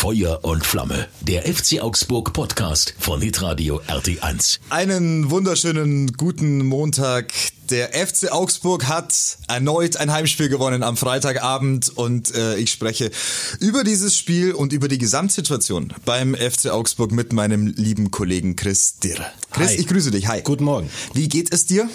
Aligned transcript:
Feuer 0.00 0.38
und 0.44 0.64
Flamme. 0.64 1.08
Der 1.20 1.42
FC 1.42 1.82
Augsburg 1.82 2.32
Podcast 2.32 2.94
von 2.98 3.20
Hitradio 3.20 3.82
RT1. 3.86 4.60
Einen 4.70 5.30
wunderschönen 5.30 6.14
guten 6.14 6.64
Montag. 6.64 7.34
Der 7.68 7.90
FC 7.92 8.32
Augsburg 8.32 8.88
hat 8.88 9.12
erneut 9.46 9.98
ein 9.98 10.10
Heimspiel 10.10 10.48
gewonnen 10.48 10.82
am 10.82 10.96
Freitagabend 10.96 11.90
und 11.98 12.34
äh, 12.34 12.56
ich 12.56 12.72
spreche 12.72 13.10
über 13.58 13.84
dieses 13.84 14.16
Spiel 14.16 14.52
und 14.52 14.72
über 14.72 14.88
die 14.88 14.96
Gesamtsituation 14.96 15.92
beim 16.06 16.34
FC 16.34 16.70
Augsburg 16.70 17.12
mit 17.12 17.34
meinem 17.34 17.66
lieben 17.66 18.10
Kollegen 18.10 18.56
Chris 18.56 19.00
Dirr. 19.00 19.30
Chris, 19.50 19.68
Hi. 19.68 19.76
ich 19.76 19.86
grüße 19.86 20.10
dich. 20.10 20.28
Hi. 20.28 20.40
Guten 20.40 20.64
Morgen. 20.64 20.88
Wie 21.12 21.28
geht 21.28 21.52
es 21.52 21.66
dir? 21.66 21.90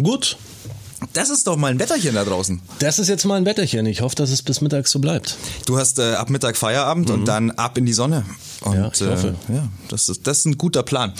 Gut. 0.00 0.36
Das 1.14 1.30
ist 1.30 1.46
doch 1.46 1.56
mal 1.56 1.70
ein 1.70 1.78
Wetterchen 1.78 2.14
da 2.14 2.24
draußen. 2.24 2.60
Das 2.78 2.98
ist 2.98 3.08
jetzt 3.08 3.24
mal 3.24 3.36
ein 3.36 3.44
Wetterchen. 3.46 3.86
Ich 3.86 4.02
hoffe, 4.02 4.14
dass 4.16 4.30
es 4.30 4.42
bis 4.42 4.60
Mittag 4.60 4.86
so 4.88 4.98
bleibt. 4.98 5.36
Du 5.66 5.78
hast 5.78 5.98
äh, 5.98 6.14
ab 6.14 6.30
Mittag 6.30 6.56
Feierabend 6.56 7.10
und 7.10 7.26
dann 7.26 7.50
ab 7.52 7.76
in 7.78 7.86
die 7.86 7.92
Sonne. 7.92 8.24
Und, 8.60 8.74
Mhm. 8.76 8.82
Ja, 8.82 8.90
ich 8.92 9.00
hoffe. 9.02 9.34
Äh, 9.48 9.54
ja, 9.54 9.68
das 9.88 10.08
ist, 10.08 10.26
das 10.26 10.38
ist 10.40 10.44
ein 10.46 10.58
guter 10.58 10.82
Plan. 10.82 11.12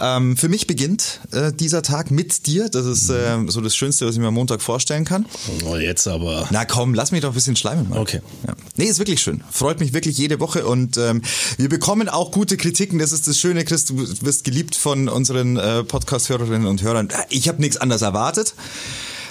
Ähm, 0.00 0.36
für 0.36 0.48
mich 0.48 0.66
beginnt 0.66 1.20
äh, 1.32 1.52
dieser 1.52 1.82
Tag 1.82 2.10
mit 2.10 2.46
dir. 2.46 2.68
Das 2.68 2.86
ist 2.86 3.10
äh, 3.10 3.36
so 3.48 3.60
das 3.60 3.74
Schönste, 3.76 4.06
was 4.06 4.14
ich 4.14 4.20
mir 4.20 4.28
am 4.28 4.34
Montag 4.34 4.62
vorstellen 4.62 5.04
kann. 5.04 5.26
Oh, 5.66 5.76
jetzt 5.76 6.06
aber. 6.06 6.46
Na 6.50 6.64
komm, 6.64 6.94
lass 6.94 7.10
mich 7.10 7.20
doch 7.20 7.30
ein 7.30 7.34
bisschen 7.34 7.56
schleimen. 7.56 7.88
Mann. 7.90 7.98
Okay. 7.98 8.20
Ja. 8.46 8.54
Nee, 8.76 8.84
ist 8.84 8.98
wirklich 8.98 9.20
schön. 9.20 9.42
Freut 9.50 9.80
mich 9.80 9.92
wirklich 9.92 10.16
jede 10.16 10.38
Woche 10.40 10.66
und 10.66 10.96
ähm, 10.96 11.22
wir 11.56 11.68
bekommen 11.68 12.08
auch 12.08 12.30
gute 12.30 12.56
Kritiken. 12.56 12.98
Das 12.98 13.12
ist 13.12 13.26
das 13.28 13.38
Schöne, 13.38 13.64
Chris. 13.64 13.84
Du 13.84 13.96
wirst 13.98 14.44
geliebt 14.44 14.74
von 14.76 15.08
unseren 15.08 15.56
äh, 15.56 15.82
Podcast-Hörerinnen 15.84 16.66
und 16.66 16.82
Hörern. 16.82 17.08
Ich 17.28 17.48
habe 17.48 17.60
nichts 17.60 17.76
anderes 17.76 18.02
erwartet. 18.02 18.54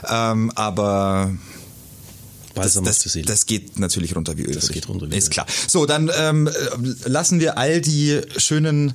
Ähm, 0.09 0.51
aber 0.55 1.31
das, 2.55 2.79
das, 2.83 3.17
das 3.25 3.45
geht 3.47 3.79
natürlich 3.79 4.15
runter 4.15 4.37
wie 4.37 4.43
Öl. 4.43 4.53
Das 4.53 4.69
geht 4.69 4.87
runter 4.87 5.09
wie 5.09 5.15
Ist 5.17 5.29
Öl. 5.29 5.31
klar. 5.31 5.47
So, 5.67 5.87
dann 5.87 6.11
ähm, 6.15 6.47
lassen 7.05 7.39
wir 7.39 7.57
all 7.57 7.81
die 7.81 8.21
schönen 8.37 8.93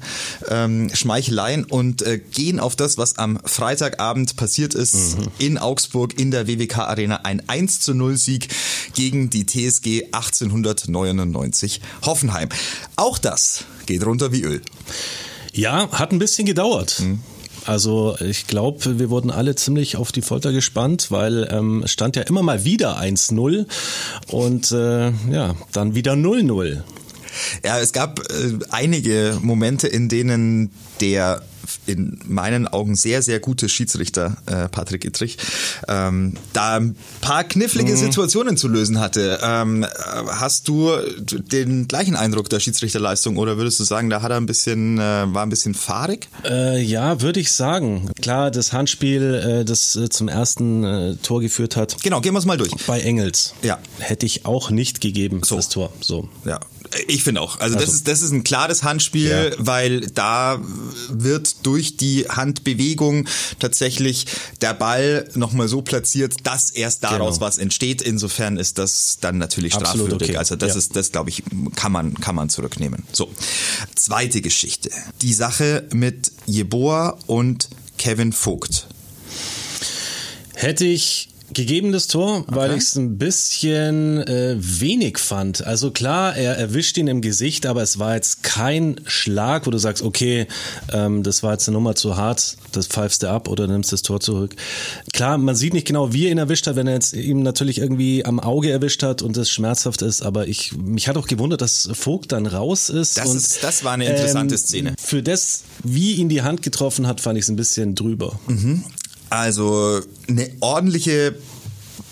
ähm, 0.49 0.91
Schmeicheleien 0.95 1.65
und 1.65 2.03
äh, 2.03 2.19
gehen 2.19 2.61
auf 2.61 2.77
das, 2.77 2.99
was 2.99 3.19
am 3.19 3.41
Freitagabend 3.45 4.37
passiert 4.37 4.75
ist 4.75 5.19
Mhm. 5.19 5.27
in 5.39 5.59
Augsburg 5.59 6.19
in 6.21 6.31
der 6.31 6.47
WWK 6.47 6.79
Arena. 6.87 7.17
Ein 7.25 7.43
1 7.49 7.81
zu 7.81 7.95
0 7.95 8.17
Sieg 8.17 8.49
gegen 8.95 9.29
die 9.29 9.45
TSG 9.45 10.05
1899 10.13 11.81
Hoffenheim. 12.05 12.49
Auch 12.95 13.19
das 13.19 13.65
geht 13.87 14.05
runter 14.07 14.31
wie 14.31 14.43
Öl. 14.43 14.63
Ja, 15.53 15.91
hat 15.91 16.13
ein 16.13 16.21
bisschen 16.21 16.47
gedauert. 16.47 17.03
Also 17.69 18.17
ich 18.19 18.47
glaube, 18.47 18.99
wir 18.99 19.11
wurden 19.11 19.31
alle 19.31 19.55
ziemlich 19.55 19.97
auf 19.97 20.11
die 20.11 20.23
Folter 20.23 20.53
gespannt, 20.53 21.11
weil 21.11 21.47
ähm, 21.53 21.83
es 21.85 21.93
stand 21.93 22.17
ja 22.17 22.23
immer 22.23 22.43
mal 22.43 22.65
wieder 22.65 22.99
1-0 22.99 23.67
und 24.29 24.73
äh, 24.73 25.11
ja, 25.31 25.55
dann 25.73 25.95
wieder 25.95 26.15
0-0. 26.15 26.81
Ja, 27.63 27.79
es 27.79 27.93
gab 27.93 28.21
äh, 28.21 28.59
einige 28.71 29.37
Momente, 29.43 29.87
in 29.87 30.09
denen 30.09 30.71
der 31.03 31.43
in 31.87 32.19
meinen 32.27 32.69
Augen 32.69 32.95
sehr, 32.97 33.23
sehr 33.23 33.41
gute 33.41 33.69
Schiedsrichter 33.69 34.37
äh, 34.47 34.69
Patrick 34.69 35.05
Ittrich 35.05 35.39
ähm, 35.89 36.35
da 36.53 36.77
ein 36.77 36.97
paar 37.21 37.45
knifflige 37.45 37.97
Situationen 37.97 38.57
zu 38.57 38.69
lösen 38.69 39.01
hatte. 39.01 39.39
Ähm, 39.43 39.83
äh, 39.85 39.87
hast 40.29 40.69
du 40.69 40.91
den 41.29 41.89
gleichen 41.89 42.17
Eindruck 42.17 42.49
der 42.51 42.61
Schiedsrichterleistung 42.61 43.37
oder 43.37 43.57
würdest 43.57 43.79
du 43.81 43.85
sagen, 43.85 44.11
da 44.11 44.23
hat 44.23 44.31
er 44.31 44.37
ein 44.37 44.47
bisschen, 44.47 44.99
äh, 44.99 45.01
war 45.03 45.43
ein 45.45 45.51
bisschen 45.51 45.75
fahrig? 45.75 46.29
Äh, 46.45 46.81
ja, 46.83 47.21
würde 47.21 47.41
ich 47.41 47.53
sagen. 47.53 48.11
Klar, 48.21 48.51
das 48.51 48.73
Handspiel, 48.73 49.61
äh, 49.61 49.65
das 49.65 49.97
äh, 49.97 50.09
zum 50.09 50.29
ersten 50.29 50.85
äh, 50.85 51.17
Tor 51.17 51.41
geführt 51.41 51.77
hat, 51.77 52.03
Genau, 52.03 52.21
gehen 52.21 52.33
wir 52.35 52.39
es 52.39 52.45
mal 52.47 52.57
durch. 52.59 52.73
bei 52.87 53.01
Engels. 53.01 53.55
Ja. 53.63 53.79
Hätte 53.99 54.27
ich 54.27 54.45
auch 54.47 54.71
nicht 54.71 55.01
gegeben, 55.01 55.41
So. 55.45 55.57
das 55.57 55.69
Tor. 55.69 55.93
So. 56.01 56.29
Ja, 56.45 56.61
ich 57.07 57.23
finde 57.25 57.41
auch. 57.41 57.61
Also, 57.61 57.75
das 57.75 57.85
Also- 57.85 57.97
ist 57.97 58.09
das 58.09 58.23
ist 58.23 58.33
ein 58.33 58.45
klares 58.45 58.83
Handspiel, 58.83 59.29
Ja. 59.31 59.57
weil 59.59 60.01
da 60.01 60.59
wird 61.11 61.58
durch 61.63 61.97
die 61.97 62.27
Handbewegung 62.29 63.27
tatsächlich 63.59 64.27
der 64.61 64.75
Ball 64.75 65.29
nochmal 65.35 65.69
so 65.69 65.83
platziert, 65.83 66.35
dass 66.45 66.71
erst 66.71 67.05
daraus 67.05 67.37
Genau. 67.37 67.47
was 67.47 67.59
entsteht. 67.59 68.03
Insofern 68.03 68.57
ist 68.57 68.79
das 68.79 69.19
dann 69.21 69.39
natürlich 69.39 69.75
Absolut 69.75 70.07
strafwürdig. 70.07 70.29
okay. 70.31 70.37
Also 70.39 70.57
das 70.57 70.73
Ja. 70.73 70.79
ist 70.79 70.97
das 70.97 71.13
glaube 71.13 71.31
ich 71.31 71.43
kann 71.77 71.93
man 71.93 72.15
kann 72.15 72.35
man 72.35 72.49
zurücknehmen. 72.49 73.05
So 73.13 73.31
zweite 73.95 74.41
Geschichte, 74.41 74.91
die 75.23 75.35
Sache 75.35 75.87
mit 75.93 76.33
Jeboa 76.47 77.19
und 77.27 77.69
Kevin 77.99 78.33
Vogt. 78.33 78.87
Hätte 80.55 80.85
ich 80.85 81.29
gegeben 81.55 81.93
das 81.93 82.07
Tor, 82.07 82.45
weil 82.49 82.73
ich 82.73 82.83
es 82.83 82.97
ein 82.97 83.19
bisschen 83.19 84.19
äh, 84.27 84.57
wenig 84.59 85.19
fand. 85.19 85.65
Also 85.67 85.91
klar, 85.91 86.37
er 86.37 86.57
erwischt 86.57 86.97
ihn 86.99 87.09
im 87.09 87.21
Gesicht, 87.21 87.67
aber 87.67 87.83
es 87.83 87.99
war 87.99 88.15
jetzt 88.15 88.43
kein 88.43 89.01
Schlag, 89.07 89.67
wo 89.67 89.71
du 89.71 89.79
sagst, 89.79 90.03
okay, 90.03 90.47
ähm, 90.93 91.23
das 91.23 91.43
war 91.43 91.53
jetzt 91.53 91.69
eine 91.69 91.77
Nummer 91.77 91.95
zu 91.95 92.17
hart, 92.17 92.57
das 92.73 92.87
pfeifst 92.87 93.23
du 93.23 93.31
ab 93.31 93.49
oder 93.49 93.67
nimmst 93.67 93.93
das 93.93 94.03
Tor 94.03 94.21
zurück. 94.21 94.55
Klar, 95.13 95.39
man 95.39 95.55
sieht 95.57 95.73
nicht 95.75 95.87
genau, 95.87 96.13
wie 96.13 96.27
er 96.27 96.33
ihn 96.33 96.39
erwischt 96.39 96.67
hat, 96.67 96.77
wenn 96.77 96.87
er 96.87 96.95
jetzt 96.95 97.15
ihm 97.15 97.43
natürlich 97.43 97.79
irgendwie 97.79 98.25
am 98.25 98.41
Auge 98.41 98.71
erwischt 98.71 99.03
hat 99.03 99.23
und 99.23 99.37
das 99.37 99.51
schmerzhaft 99.51 100.03
ist, 100.03 100.23
aber 100.23 100.49
ich 100.49 100.77
mich 100.77 101.09
hat 101.09 101.17
auch 101.17 101.27
gewundert, 101.27 101.61
dass 101.61 101.89
Vogt 101.93 102.33
dann 102.33 102.47
raus 102.47 102.89
ist. 102.91 103.17
Das 103.17 103.27
und, 103.27 103.33
ähm, 103.33 103.39
ist- 103.39 103.59
das 103.63 103.85
war 103.85 103.93
eine 103.93 104.07
interessante 104.07 104.57
Szene. 104.59 104.95
Für 105.03 105.23
das, 105.23 105.63
wie 105.83 106.15
ihn 106.15 106.29
die 106.29 106.43
Hand 106.43 106.63
getroffen 106.63 107.07
hat, 107.07 107.21
fand 107.21 107.39
ich 107.39 107.45
es 107.45 107.49
ein 107.49 107.57
bisschen 107.57 107.95
drüber. 107.95 108.39
Also 109.31 110.01
eine 110.29 110.51
ordentliche 110.61 111.35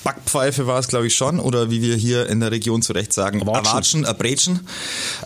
Backpfeife 0.05 0.67
war 0.67 0.79
es, 0.79 0.89
glaube 0.89 1.07
ich, 1.09 1.17
schon. 1.17 1.41
Oder 1.41 1.71
wie 1.71 1.83
wir 1.83 1.97
hier 1.97 2.29
in 2.29 2.41
der 2.41 2.53
Region 2.53 2.83
zu 2.83 2.93
Recht 2.93 3.13
sagen. 3.13 3.43
Awatschen, 3.43 4.05
Abrätschen, 4.05 4.61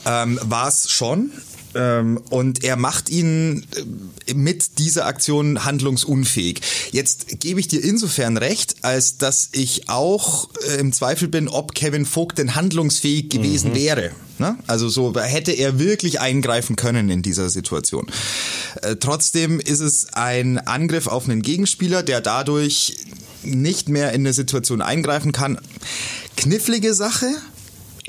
ähm, 0.06 0.38
war 0.42 0.68
es 0.68 0.90
schon. 0.90 1.32
Ähm, 1.74 2.20
und 2.30 2.64
er 2.64 2.76
macht 2.76 3.08
ihn 3.10 3.64
äh, 4.26 4.34
mit 4.34 4.78
dieser 4.78 5.06
Aktion 5.06 5.64
handlungsunfähig. 5.64 6.60
Jetzt 6.90 7.40
gebe 7.40 7.60
ich 7.60 7.68
dir 7.68 7.82
insofern 7.82 8.36
recht, 8.36 8.76
als 8.82 9.18
dass 9.18 9.50
ich 9.52 9.88
auch 9.88 10.48
äh, 10.68 10.80
im 10.80 10.92
Zweifel 10.92 11.28
bin, 11.28 11.48
ob 11.48 11.74
Kevin 11.74 12.06
Vogt 12.06 12.38
denn 12.38 12.54
handlungsfähig 12.54 13.28
gewesen 13.28 13.74
wäre. 13.74 14.10
Ne? 14.38 14.56
Also 14.66 14.88
so 14.88 15.14
hätte 15.14 15.52
er 15.52 15.78
wirklich 15.78 16.20
eingreifen 16.20 16.74
können 16.74 17.10
in 17.10 17.22
dieser 17.22 17.50
Situation. 17.50 18.06
Äh, 18.82 18.96
trotzdem 18.96 19.60
ist 19.60 19.80
es 19.80 20.14
ein 20.14 20.58
Angriff 20.58 21.06
auf 21.06 21.28
einen 21.28 21.42
Gegenspieler, 21.42 22.02
der 22.02 22.20
dadurch 22.20 22.96
nicht 23.42 23.88
mehr 23.88 24.12
in 24.12 24.22
eine 24.22 24.32
Situation 24.32 24.82
eingreifen 24.82 25.32
kann. 25.32 25.58
Knifflige 26.36 26.94
Sache. 26.94 27.26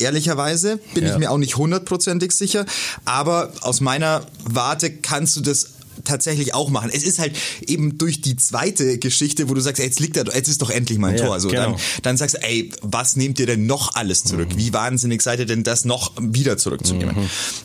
Ehrlicherweise 0.02 0.80
bin 0.94 1.06
Ja. 1.06 1.14
ich 1.14 1.20
mir 1.20 1.32
auch 1.32 1.38
nicht 1.38 1.56
hundertprozentig 1.58 2.32
sicher, 2.32 2.66
aber 3.06 3.52
aus 3.62 3.82
meiner 3.82 4.26
Warte 4.44 4.90
kannst 4.92 5.36
du 5.38 5.42
das 5.42 5.68
tatsächlich 6.04 6.54
auch 6.56 6.70
machen. 6.70 6.90
Es 6.92 7.04
ist 7.04 7.20
halt 7.20 7.36
eben 7.68 7.98
durch 8.00 8.22
die 8.22 8.36
zweite 8.36 8.98
Geschichte, 8.98 9.50
wo 9.50 9.54
du 9.54 9.62
sagst, 9.62 9.80
ey, 9.80 9.86
jetzt 9.86 10.00
liegt 10.00 10.18
er, 10.18 10.26
jetzt 10.34 10.48
ist 10.48 10.62
doch 10.62 10.72
endlich 10.72 10.98
mein 10.98 11.16
Ja, 11.18 11.26
Tor. 11.26 11.40
So, 11.40 11.50
genau. 11.50 11.64
dann, 11.74 11.76
dann 12.02 12.18
sagst 12.18 12.36
du, 12.38 12.44
ey, 12.44 12.72
was 12.82 13.16
nehmt 13.16 13.40
ihr 13.40 13.46
denn 13.46 13.68
noch 13.68 13.94
alles 13.94 14.24
zurück? 14.24 14.48
Wie 14.56 14.74
wahnsinnig 14.74 15.22
seid 15.22 15.40
ihr 15.40 15.46
denn 15.46 15.64
das 15.64 15.86
noch 15.86 16.14
wieder 16.20 16.58
zurückzunehmen? 16.58 17.16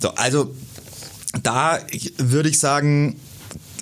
So, 0.03 0.11
also 0.11 0.55
da 1.43 1.81
würde 2.19 2.49
ich 2.51 2.59
sagen, 2.59 3.19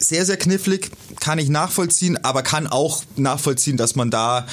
sehr, 0.00 0.24
sehr 0.26 0.36
knifflig, 0.36 0.90
kann 1.20 1.38
ich 1.38 1.48
nachvollziehen, 1.48 2.22
aber 2.22 2.42
kann 2.42 2.66
auch 2.66 3.02
nachvollziehen, 3.16 3.76
dass 3.76 3.96
man 3.96 4.10
da 4.10 4.46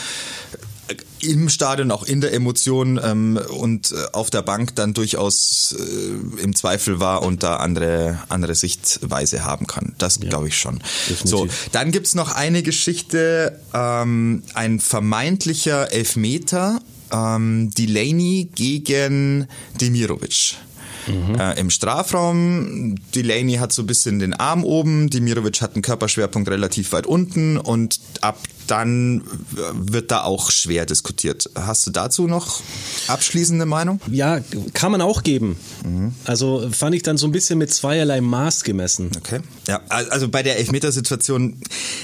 im 1.23 1.49
Stadion, 1.49 1.91
auch 1.91 2.03
in 2.03 2.21
der 2.21 2.33
Emotion 2.33 2.99
ähm, 3.03 3.39
und 3.49 3.91
äh, 3.91 3.95
auf 4.13 4.29
der 4.29 4.41
Bank 4.41 4.75
dann 4.75 4.93
durchaus 4.93 5.75
äh, 5.77 6.41
im 6.43 6.55
Zweifel 6.55 6.99
war 6.99 7.23
und 7.23 7.43
da 7.43 7.57
andere, 7.57 8.19
andere 8.29 8.55
Sichtweise 8.55 9.43
haben 9.43 9.67
kann. 9.67 9.93
Das 9.97 10.19
glaube 10.19 10.47
ich 10.47 10.57
schon. 10.57 10.79
definitiv. 11.09 11.29
So, 11.29 11.47
dann 11.71 11.91
gibt's 11.91 12.15
noch 12.15 12.33
eine 12.33 12.63
Geschichte, 12.63 13.59
ähm, 13.73 14.43
ein 14.53 14.79
vermeintlicher 14.79 15.91
Elfmeter, 15.91 16.79
ähm, 17.11 17.71
Delaney 17.71 18.49
gegen 18.53 19.47
Demirovic. 19.79 20.55
Äh, 21.07 21.59
Im 21.59 21.69
Strafraum, 21.69 22.95
Delaney 23.15 23.55
hat 23.55 23.73
so 23.73 23.81
ein 23.83 23.87
bisschen 23.87 24.19
den 24.19 24.33
Arm 24.33 24.63
oben, 24.63 25.09
Demirovic 25.09 25.61
hat 25.61 25.73
einen 25.73 25.81
Körperschwerpunkt 25.81 26.49
relativ 26.49 26.91
weit 26.91 27.07
unten 27.07 27.57
und 27.57 27.99
ab 28.21 28.37
dann 28.71 29.23
wird 29.73 30.11
da 30.11 30.23
auch 30.23 30.49
schwer 30.49 30.85
diskutiert. 30.85 31.49
Hast 31.55 31.85
du 31.85 31.91
dazu 31.91 32.27
noch 32.27 32.61
abschließende 33.07 33.65
Meinung? 33.65 33.99
Ja, 34.09 34.39
kann 34.73 34.91
man 34.91 35.01
auch 35.01 35.23
geben. 35.23 35.57
Also 36.25 36.69
fand 36.71 36.95
ich 36.95 37.03
dann 37.03 37.17
so 37.17 37.27
ein 37.27 37.31
bisschen 37.31 37.59
mit 37.59 37.73
zweierlei 37.73 38.21
Maß 38.21 38.63
gemessen. 38.63 39.11
Okay. 39.17 39.41
Ja, 39.67 39.81
also 39.87 40.29
bei 40.29 40.41
der 40.43 40.57
Elfmetersituation, 40.57 41.57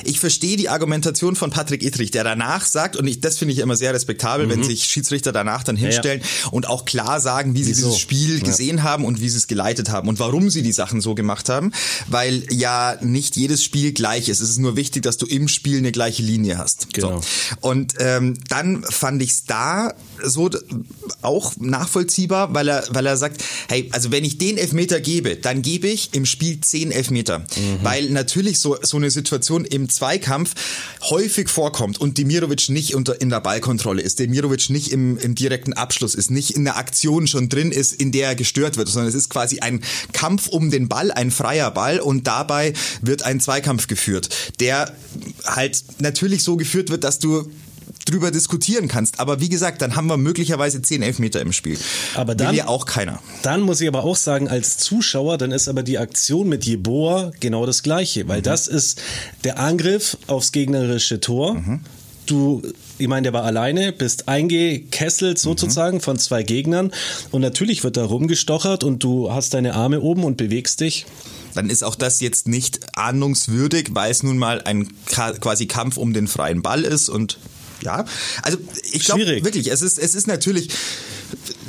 ich 0.03 0.19
verstehe 0.19 0.57
die 0.57 0.69
Argumentation 0.69 1.35
von 1.35 1.49
Patrick 1.51 1.83
Ittrich, 1.83 2.11
der 2.11 2.23
danach 2.23 2.65
sagt, 2.65 2.95
und 2.95 3.07
ich, 3.07 3.21
das 3.21 3.37
finde 3.37 3.53
ich 3.53 3.59
immer 3.59 3.75
sehr 3.75 3.93
respektabel, 3.93 4.49
wenn 4.49 4.63
sich 4.63 4.83
Schiedsrichter 4.85 5.31
danach 5.31 5.63
dann 5.63 5.75
hinstellen 5.77 6.21
und 6.51 6.67
auch 6.67 6.85
klar 6.85 7.19
sagen, 7.21 7.53
wie 7.55 7.63
sie 7.63 7.71
Wieso? 7.71 7.87
dieses 7.87 7.99
Spiel 7.99 8.39
Ja. 8.39 8.43
gesehen 8.43 8.83
haben 8.83 9.05
und 9.05 9.21
wie 9.21 9.29
sie 9.29 9.37
es 9.37 9.47
geleitet 9.47 9.89
haben 9.89 10.09
und 10.09 10.19
warum 10.19 10.49
sie 10.49 10.61
die 10.61 10.71
Sachen 10.71 10.99
so 11.01 11.15
gemacht 11.15 11.49
haben, 11.49 11.71
weil 12.07 12.43
ja 12.51 12.97
nicht 13.01 13.35
jedes 13.37 13.63
Spiel 13.63 13.93
gleich 13.93 14.27
ist. 14.29 14.41
Es 14.41 14.49
ist 14.49 14.57
nur 14.59 14.75
wichtig, 14.75 15.03
dass 15.03 15.17
du 15.17 15.25
im 15.25 15.47
Spiel 15.47 15.77
eine 15.77 15.91
gleiche 15.91 16.23
Linie 16.23 16.56
Hast. 16.57 16.93
Genau. 16.93 17.21
So. 17.21 17.27
Und 17.61 17.95
ähm, 17.99 18.35
dann 18.49 18.83
fand 18.83 19.21
ich 19.21 19.31
es 19.31 19.45
da 19.45 19.93
so 20.23 20.49
auch 21.21 21.53
nachvollziehbar, 21.57 22.53
weil 22.53 22.67
er, 22.69 22.83
weil 22.91 23.05
er 23.05 23.17
sagt, 23.17 23.43
hey, 23.67 23.89
also 23.91 24.11
wenn 24.11 24.23
ich 24.23 24.37
den 24.37 24.57
Elfmeter 24.57 24.99
gebe, 24.99 25.35
dann 25.35 25.61
gebe 25.61 25.87
ich 25.87 26.13
im 26.13 26.25
Spiel 26.25 26.61
zehn 26.61 26.91
Elfmeter. 26.91 27.39
Mhm. 27.39 27.79
Weil 27.83 28.09
natürlich 28.09 28.59
so, 28.59 28.77
so 28.81 28.97
eine 28.97 29.11
Situation 29.11 29.65
im 29.65 29.89
Zweikampf 29.89 30.55
häufig 31.09 31.49
vorkommt 31.49 31.99
und 31.99 32.17
Demirovic 32.17 32.69
nicht 32.69 32.95
unter, 32.95 33.19
in 33.21 33.29
der 33.29 33.41
Ballkontrolle 33.41 34.01
ist, 34.01 34.19
Demirovic 34.19 34.69
nicht 34.69 34.91
im, 34.91 35.17
im 35.17 35.35
direkten 35.35 35.73
Abschluss 35.73 36.15
ist, 36.15 36.31
nicht 36.31 36.51
in 36.51 36.63
der 36.63 36.77
Aktion 36.77 37.27
schon 37.27 37.49
drin 37.49 37.71
ist, 37.71 37.93
in 37.93 38.11
der 38.11 38.29
er 38.29 38.35
gestört 38.35 38.77
wird, 38.77 38.87
sondern 38.87 39.09
es 39.09 39.15
ist 39.15 39.29
quasi 39.29 39.59
ein 39.59 39.81
Kampf 40.13 40.47
um 40.47 40.71
den 40.71 40.87
Ball, 40.87 41.11
ein 41.11 41.31
freier 41.31 41.71
Ball 41.71 41.99
und 41.99 42.27
dabei 42.27 42.73
wird 43.01 43.23
ein 43.23 43.39
Zweikampf 43.39 43.87
geführt, 43.87 44.29
der 44.59 44.93
halt 45.45 45.83
natürlich 45.99 46.36
so 46.43 46.57
geführt 46.57 46.89
wird, 46.89 47.03
dass 47.03 47.19
du 47.19 47.49
drüber 48.05 48.31
diskutieren 48.31 48.87
kannst. 48.87 49.19
Aber 49.19 49.39
wie 49.39 49.49
gesagt, 49.49 49.81
dann 49.81 49.95
haben 49.95 50.07
wir 50.07 50.17
möglicherweise 50.17 50.81
zehn 50.81 51.01
Elfmeter 51.01 51.41
im 51.41 51.53
Spiel. 51.53 51.77
Aber 52.15 52.35
dann, 52.35 52.51
Will 52.51 52.57
ja 52.57 52.67
auch 52.67 52.85
keiner. 52.85 53.19
Dann 53.43 53.61
muss 53.61 53.81
ich 53.81 53.87
aber 53.87 54.03
auch 54.03 54.15
sagen, 54.15 54.47
als 54.47 54.77
Zuschauer, 54.77 55.37
dann 55.37 55.51
ist 55.51 55.67
aber 55.67 55.83
die 55.83 55.97
Aktion 55.97 56.47
mit 56.49 56.65
Jeboa 56.65 57.31
genau 57.39 57.65
das 57.65 57.83
Gleiche, 57.83 58.27
weil 58.27 58.39
mhm. 58.39 58.43
das 58.43 58.67
ist 58.67 59.01
der 59.43 59.59
Angriff 59.59 60.17
aufs 60.27 60.51
gegnerische 60.51 61.19
Tor. 61.19 61.55
Mhm. 61.55 61.81
Du, 62.25 62.61
ich 62.97 63.07
meine, 63.07 63.23
der 63.23 63.33
war 63.33 63.43
alleine, 63.43 63.93
bist 63.93 64.27
eingekesselt 64.27 65.39
sozusagen 65.39 65.97
mhm. 65.97 66.01
von 66.01 66.19
zwei 66.19 66.43
Gegnern 66.43 66.91
und 67.31 67.41
natürlich 67.41 67.85
wird 67.85 67.95
da 67.95 68.03
rumgestochert 68.03 68.83
und 68.83 69.01
du 69.01 69.31
hast 69.31 69.53
deine 69.53 69.75
Arme 69.75 70.01
oben 70.01 70.25
und 70.25 70.35
bewegst 70.35 70.81
dich 70.81 71.05
dann 71.53 71.69
ist 71.69 71.83
auch 71.83 71.95
das 71.95 72.19
jetzt 72.19 72.47
nicht 72.47 72.79
ahnungswürdig, 72.97 73.89
weil 73.91 74.11
es 74.11 74.23
nun 74.23 74.37
mal 74.37 74.61
ein 74.61 74.87
quasi 75.07 75.67
Kampf 75.67 75.97
um 75.97 76.13
den 76.13 76.27
freien 76.27 76.61
Ball 76.61 76.83
ist 76.83 77.09
und 77.09 77.37
ja, 77.83 78.05
also 78.41 78.57
ich 78.91 79.05
glaube 79.05 79.25
wirklich, 79.43 79.71
es 79.71 79.81
ist, 79.81 79.99
es 79.99 80.15
ist 80.15 80.27
natürlich, 80.27 80.69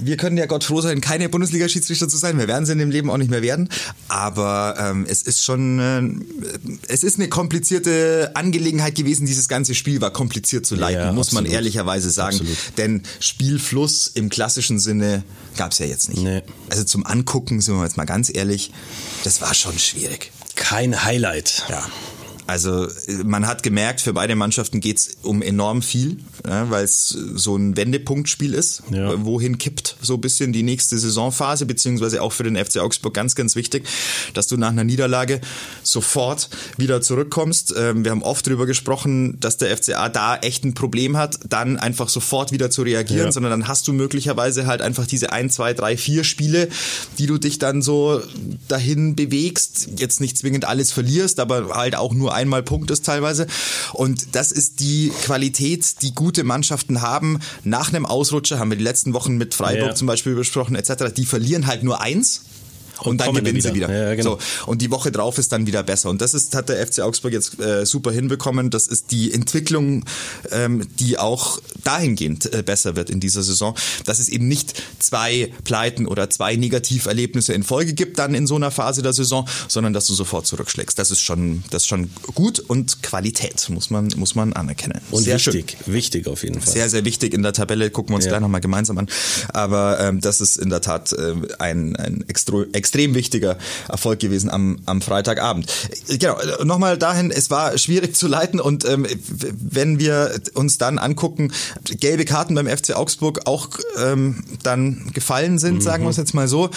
wir 0.01 0.17
können 0.17 0.37
ja 0.37 0.47
Gott 0.47 0.65
froh 0.65 0.81
sein, 0.81 1.01
keine 1.01 1.29
Bundesliga-Schiedsrichter 1.29 2.09
zu 2.09 2.17
sein. 2.17 2.39
Wir 2.39 2.49
werden 2.49 2.67
sie 2.67 2.73
in 2.73 2.79
dem 2.79 2.91
Leben 2.91 3.11
auch 3.11 3.17
nicht 3.17 3.31
mehr 3.31 3.43
werden. 3.43 3.69
Aber 4.09 4.77
ähm, 4.79 5.07
es 5.09 5.23
ist 5.23 5.45
schon, 5.45 5.79
äh, 5.79 6.73
es 6.89 7.03
ist 7.03 7.19
eine 7.19 7.29
komplizierte 7.29 8.33
Angelegenheit 8.35 8.95
gewesen. 8.95 9.27
Dieses 9.27 9.49
ganze 9.49 9.75
Spiel 9.75 10.01
war 10.01 10.13
kompliziert 10.13 10.67
zu 10.67 10.75
leiten, 10.75 11.01
ja, 11.01 11.13
muss 11.13 11.29
absolut. 11.29 11.45
man 11.45 11.53
ehrlicherweise 11.53 12.11
sagen. 12.11 12.37
Absolut. 12.37 12.59
Denn 12.77 13.03
Spielfluss 13.21 14.09
im 14.09 14.29
klassischen 14.29 14.79
Sinne 14.79 15.25
gab 15.57 15.73
es 15.73 15.79
ja 15.79 15.87
jetzt 15.87 16.09
nicht. 16.09 16.23
Nee. 16.23 16.43
Also 16.71 16.85
zum 16.85 17.05
Angucken, 17.07 17.61
sind 17.61 17.75
wir 17.77 17.85
jetzt 17.85 17.97
mal 17.97 18.05
ganz 18.05 18.31
ehrlich, 18.35 18.73
das 19.25 19.41
war 19.41 19.55
schon 19.55 19.79
schwierig. 19.79 20.33
Kein 20.55 21.05
Highlight. 21.05 21.65
Ja. 21.69 21.87
Also 22.49 22.89
man 23.25 23.47
hat 23.47 23.63
gemerkt, 23.63 24.01
für 24.01 24.15
beide 24.15 24.35
Mannschaften 24.35 24.81
geht's 24.81 25.19
um 25.23 25.43
enorm 25.43 25.83
viel, 25.83 26.17
ja, 26.47 26.71
weil 26.71 26.83
es 26.83 27.09
so 27.09 27.57
ein 27.57 27.77
Wendepunktspiel 27.77 28.55
ist. 28.55 28.85
Ja. 28.91 29.23
Wohin 29.23 29.59
kippt 29.59 29.97
so 30.01 30.15
ein 30.15 30.23
bisschen 30.23 30.55
die 30.55 30.63
nächste 30.63 30.99
Saisonphase, 30.99 31.67
beziehungsweise 31.67 32.23
auch 32.23 32.33
für 32.33 32.45
den 32.45 32.57
FC 32.57 32.79
Augsburg 32.79 33.13
ganz, 33.13 33.35
ganz 33.35 33.55
wichtig, 33.55 33.87
dass 34.33 34.47
du 34.47 34.57
nach 34.57 34.71
einer 34.71 34.85
Niederlage 34.85 35.43
sofort 35.83 36.49
wieder 36.79 37.03
zurückkommst. 37.03 37.75
Ähm, 37.77 38.03
wir 38.03 38.13
haben 38.13 38.23
oft 38.23 38.47
darüber 38.47 38.65
gesprochen, 38.65 39.39
dass 39.41 39.59
der 39.59 39.77
FCA 39.77 40.09
da 40.09 40.39
echt 40.39 40.65
ein 40.65 40.73
Problem 40.73 41.19
hat, 41.19 41.39
dann 41.51 41.77
einfach 41.77 42.09
sofort 42.09 42.51
wieder 42.51 42.71
zu 42.71 42.81
reagieren, 42.81 43.27
ja. 43.27 43.33
sondern 43.33 43.51
dann 43.51 43.69
hast 43.69 43.87
du 43.89 43.93
möglicherweise 43.93 44.67
halt 44.67 44.81
einfach 44.81 45.07
diese 45.07 45.33
ein, 45.33 45.51
zwei, 45.51 45.75
drei, 45.75 45.99
vier 45.99 46.25
Spiele, 46.25 46.71
die 47.19 47.27
du 47.27 47.37
dich 47.37 47.59
dann 47.59 47.83
so 47.83 48.23
dahin 48.69 49.17
bewegst, 49.17 49.91
jetzt 49.99 50.23
nicht 50.23 50.39
zwingend 50.39 50.65
alles 50.65 50.93
verlierst, 50.93 51.41
aber 51.41 51.75
halt 51.75 51.95
auch 51.95 52.15
nur 52.15 52.38
einmal 52.39 52.63
punktest 52.63 53.05
teilweise. 53.05 53.47
Und 53.93 54.35
das 54.35 54.53
ist 54.53 54.81
die 54.81 55.13
Qualität, 55.25 56.03
die 56.03 56.15
gute 56.15 56.45
Mannschaften 56.45 57.03
haben. 57.03 57.41
Nach 57.65 57.89
einem 57.89 58.07
Ausrutscher 58.07 58.59
haben 58.59 58.71
wir 58.71 58.79
die 58.79 58.85
letzten 58.85 59.13
Wochen 59.13 59.37
mit 59.37 59.55
Freiburg 59.55 59.89
ja. 59.89 59.95
zum 59.95 60.07
Beispiel 60.07 60.35
besprochen 60.35 60.77
etc. 60.77 61.13
Die 61.17 61.27
verlieren 61.27 61.67
halt 61.67 61.83
nur 61.83 62.01
eins 62.01 62.43
und, 63.01 63.13
und 63.13 63.21
dann 63.21 63.35
gewinnen 63.35 63.61
sie 63.61 63.75
wieder. 63.75 63.91
Ja, 63.91 64.15
genau. 64.15 64.39
so, 64.39 64.67
und 64.67 64.83
die 64.83 64.91
Woche 64.91 65.13
drauf 65.13 65.39
ist 65.39 65.53
dann 65.53 65.67
wieder 65.67 65.83
besser. 65.83 66.11
Und 66.11 66.21
das 66.21 66.35
ist, 66.35 66.55
hat 66.55 66.69
der 66.69 66.85
FC 66.87 67.01
Augsburg 67.01 67.33
jetzt 67.33 67.61
äh, 67.61 67.87
super 67.87 68.13
hinbekommen. 68.13 68.71
Das 68.71 68.87
ist 68.87 69.11
die 69.11 69.33
Entwicklung, 69.33 70.05
ähm, 70.51 70.87
die 70.99 71.19
auch 71.19 71.61
dahingehend 71.85 72.53
äh, 72.53 72.63
besser 72.63 72.97
wird 72.97 73.11
in 73.11 73.21
dieser 73.21 73.43
Saison, 73.43 73.75
dass 74.05 74.19
es 74.19 74.29
eben 74.29 74.49
nicht 74.49 74.83
zwei 74.99 75.53
Pleiten 75.65 76.07
oder 76.07 76.31
zwei 76.31 76.57
Negativerlebnisse 76.57 77.53
in 77.53 77.63
Folge 77.63 77.95
gibt 77.95 78.19
dann 78.19 78.35
in 78.35 78.47
so 78.47 78.57
einer 78.57 78.71
Phase 78.71 79.03
der 79.03 79.13
Saison, 79.13 79.49
sondern 79.69 79.93
dass 79.93 80.07
du 80.07 80.15
sofort 80.15 80.47
zurückschlägst. 80.47 80.99
Das 80.99 81.11
ist 81.11 81.21
schon, 81.21 81.63
das 81.71 81.83
ist 81.83 81.89
schon 81.89 82.11
gut 82.35 82.59
und 82.59 83.03
Qualität 83.03 83.69
muss 83.71 83.91
man, 83.91 84.09
muss 84.17 84.35
man 84.35 84.53
anerkennen. 84.53 85.01
Und 85.11 85.23
sehr 85.23 85.37
wichtig, 85.37 85.77
schön. 85.85 85.95
wichtig 85.95 86.27
auf 86.27 86.43
jeden 86.43 86.61
Fall. 86.61 86.73
Sehr, 86.73 86.89
sehr 86.89 87.05
wichtig 87.05 87.35
in 87.35 87.43
der 87.43 87.53
Tabelle. 87.53 87.91
Gucken 87.91 88.13
wir 88.13 88.17
uns 88.17 88.25
ja. 88.25 88.33
gleich 88.33 88.41
nochmal 88.41 88.61
gemeinsam 88.61 88.99
an. 88.99 89.09
Aber 89.53 90.01
ähm, 90.01 90.21
das 90.21 90.41
ist 90.41 90.57
in 90.57 90.71
der 90.71 90.81
Tat 90.81 91.13
äh, 91.13 91.35
ein, 91.59 91.97
ein 91.97 92.25
extra, 92.29 92.65
extrem 92.89 93.15
wichtiger 93.15 93.59
Erfolg 93.87 94.19
gewesen 94.19 94.49
am, 94.49 94.79
am 94.87 95.03
Freitagabend. 95.03 95.67
Genau, 96.09 96.39
nochmal 96.65 96.97
dahin, 96.97 97.31
es 97.31 97.51
war 97.51 97.77
schwierig 97.77 98.17
zu 98.17 98.29
leiten 98.29 98.61
und 98.61 98.87
ähm, 98.87 99.07
wenn 99.29 99.99
wir 99.99 100.41
uns 100.55 100.79
dann 100.79 100.99
angucken, 100.99 101.53
gelbe 101.85 102.25
Karten 102.25 102.55
beim 102.55 102.67
FC 102.67 102.97
Augsburg 102.97 103.47
auch 103.47 103.69
ähm, 103.99 104.43
dann 104.63 105.11
gefallen 105.13 105.59
sind, 105.59 105.77
mhm. 105.77 105.81
sagen 105.83 106.05
wir 106.05 106.11
es 106.11 106.17
jetzt 106.17 106.33
mal 106.33 106.49
so, 106.49 106.71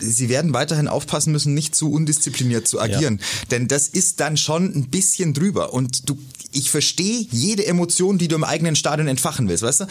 sie 0.00 0.28
werden 0.28 0.52
weiterhin 0.52 0.88
aufpassen 0.88 1.32
müssen, 1.32 1.54
nicht 1.54 1.76
zu 1.76 1.92
undiszipliniert 1.92 2.66
zu 2.66 2.80
agieren. 2.80 3.18
Ja. 3.20 3.46
Denn 3.52 3.68
das 3.68 3.88
ist 3.88 4.20
dann 4.20 4.36
schon 4.36 4.64
ein 4.74 4.88
bisschen 4.88 5.34
drüber. 5.34 5.72
Und 5.72 6.08
du, 6.08 6.18
ich 6.52 6.70
verstehe 6.70 7.26
jede 7.30 7.66
Emotion, 7.66 8.18
die 8.18 8.28
du 8.28 8.36
im 8.36 8.44
eigenen 8.44 8.74
Stadion 8.74 9.06
entfachen 9.06 9.48
willst, 9.48 9.62
weißt 9.62 9.80
du? 9.80 9.84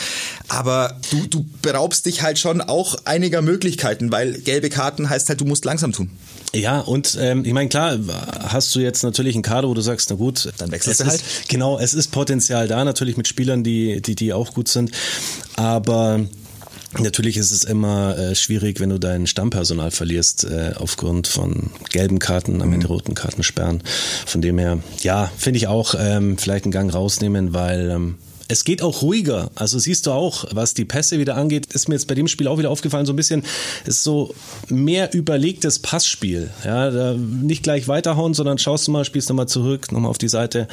Aber 0.48 1.00
du, 1.12 1.28
du 1.28 1.46
beraubst 1.62 2.06
dich 2.06 2.24
halt 2.24 2.40
schon 2.40 2.62
auch 2.62 2.96
einiger 3.06 3.42
Möglichkeiten, 3.42 4.12
weil 4.12 4.34
gelbe 4.42 4.70
Karten 4.70 5.10
heißt 5.10 5.30
halt, 5.30 5.40
du 5.40 5.46
musst 5.46 5.66
langsam 5.66 5.92
tun. 5.92 6.10
Ja, 6.54 6.80
und 6.80 7.18
ähm, 7.20 7.46
ich 7.46 7.54
meine, 7.54 7.70
klar, 7.70 8.00
hast 8.48 8.74
du 8.74 8.80
jetzt 8.80 9.04
natürlich 9.04 9.36
einen 9.36 9.44
Kader, 9.44 9.68
wo 9.68 9.74
du 9.74 9.82
sagst, 9.82 10.10
na 10.10 10.16
gut, 10.16 10.52
dann 10.58 10.72
wechselst 10.72 11.02
du 11.02 11.06
halt. 11.06 11.22
Ist, 11.22 11.50
genau, 11.50 11.78
es 11.78 11.94
ist 11.94 12.12
Potenzial 12.12 12.68
da, 12.68 12.84
natürlich 12.84 13.18
mit 13.18 13.28
Spielern, 13.28 13.64
die, 13.64 14.02
die, 14.02 14.16
die 14.16 14.34
auch 14.34 14.54
gut 14.54 14.68
sind. 14.68 14.92
Aber 15.56 16.26
Natürlich 17.00 17.38
ist 17.38 17.52
es 17.52 17.64
immer 17.64 18.18
äh, 18.18 18.36
schwierig, 18.36 18.80
wenn 18.80 18.90
du 18.90 19.00
dein 19.00 19.28
Stammpersonal 19.28 19.92
verlierst 19.92 20.46
äh, 20.46 20.74
aufgrund 20.76 21.28
von 21.28 21.72
gelben 21.92 22.20
Karten, 22.20 22.62
am 22.62 22.74
Ende 22.74 22.88
mhm. 22.88 22.94
roten 22.94 23.14
Karten 23.14 23.44
sperren. 23.44 23.84
Von 24.26 24.42
dem 24.42 24.58
her, 24.58 24.80
ja, 25.02 25.32
finde 25.38 25.58
ich 25.58 25.68
auch 25.68 25.96
ähm, 25.98 26.38
vielleicht 26.38 26.66
einen 26.66 26.72
Gang 26.72 26.94
rausnehmen, 26.94 27.54
weil 27.54 27.90
ähm, 27.90 28.18
es 28.48 28.64
geht 28.64 28.82
auch 28.82 29.02
ruhiger. 29.02 29.50
Also 29.56 29.80
siehst 29.80 30.08
du 30.08 30.12
auch, 30.12 30.46
was 30.52 30.74
die 30.74 30.86
Pässe 30.86 31.20
wieder 31.20 31.36
angeht, 31.36 31.68
ist 31.74 31.90
mir 31.90 31.96
jetzt 31.96 32.08
bei 32.08 32.16
dem 32.16 32.28
Spiel 32.28 32.48
auch 32.48 32.58
wieder 32.58 32.70
aufgefallen, 32.70 33.06
so 33.06 33.14
ein 33.14 33.16
bisschen 33.16 33.44
ist 33.86 34.04
so 34.04 34.34
mehr 34.70 35.14
überlegtes 35.14 35.80
Passspiel. 35.80 36.50
Ja, 36.64 37.14
nicht 37.14 37.64
gleich 37.64 37.88
weiterhauen, 37.88 38.34
sondern 38.34 38.58
schaust 38.58 38.88
du 38.88 38.92
mal, 38.92 39.06
spielst 39.06 39.30
nochmal 39.30 39.48
zurück, 39.48 39.92
nochmal 39.92 40.10
auf 40.10 40.18
die 40.18 40.30
Seite. 40.30 40.68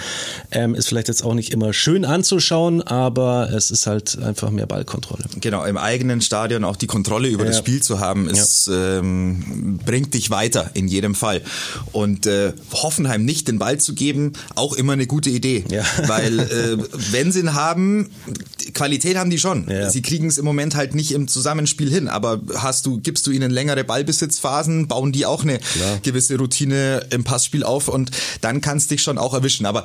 Ähm, 0.51 0.75
ist 0.75 0.89
vielleicht 0.89 1.09
jetzt 1.09 1.25
auch 1.25 1.35
nicht 1.35 1.53
immer 1.53 1.73
schön 1.73 2.05
anzuschauen, 2.05 2.83
aber 2.83 3.51
es 3.53 3.71
ist 3.71 3.87
halt 3.87 4.19
einfach 4.19 4.51
mehr 4.51 4.67
Ballkontrolle. 4.67 5.25
Genau, 5.41 5.65
im 5.65 5.77
eigenen 5.77 6.21
Stadion 6.21 6.65
auch 6.65 6.77
die 6.77 6.87
Kontrolle 6.87 7.29
über 7.29 7.45
ja. 7.45 7.51
das 7.51 7.59
Spiel 7.59 7.83
zu 7.83 7.99
haben, 7.99 8.29
ist, 8.29 8.69
ja. 8.69 8.99
ähm, 8.99 9.81
bringt 9.85 10.15
dich 10.15 10.31
weiter 10.31 10.71
in 10.75 10.89
jedem 10.89 11.15
Fall. 11.15 11.43
Und 11.93 12.27
äh, 12.27 12.53
Hoffenheim 12.73 13.25
nicht 13.25 13.49
den 13.49 13.59
Ball 13.59 13.79
zu 13.79 13.95
geben, 13.95 14.35
auch 14.55 14.75
immer 14.75 14.93
eine 14.93 15.07
gute 15.07 15.31
Idee. 15.31 15.65
Ja. 15.69 15.85
Weil 16.07 16.39
äh, 16.39 16.79
wenn 17.13 17.33
sie 17.33 17.41
einen 17.41 17.55
haben, 17.55 17.64
Qualität 18.75 19.17
haben 19.17 19.31
die 19.31 19.39
schon. 19.39 19.69
Ja. 19.69 19.89
Sie 19.91 20.03
kriegen 20.03 20.27
es 20.27 20.39
im 20.39 20.45
Moment 20.45 20.75
halt 20.75 20.95
nicht 20.95 21.13
im 21.13 21.29
Zusammenspiel 21.29 21.91
hin, 21.91 22.09
aber 22.09 22.41
hast 22.57 22.87
du, 22.87 23.01
gibst 23.01 23.27
du 23.27 23.31
ihnen 23.31 23.51
längere 23.51 23.85
Ballbesitzphasen, 23.85 24.89
bauen 24.89 25.13
die 25.13 25.27
auch 25.27 25.43
eine 25.43 25.59
Klar. 25.59 25.99
gewisse 26.03 26.37
Routine 26.37 27.07
im 27.11 27.25
Passspiel 27.25 27.65
auf 27.65 27.89
und 27.89 28.11
dann 28.41 28.61
kannst 28.61 28.91
dich 28.91 29.03
schon 29.03 29.19
auch 29.19 29.35
erwischen. 29.35 29.67
Aber 29.67 29.85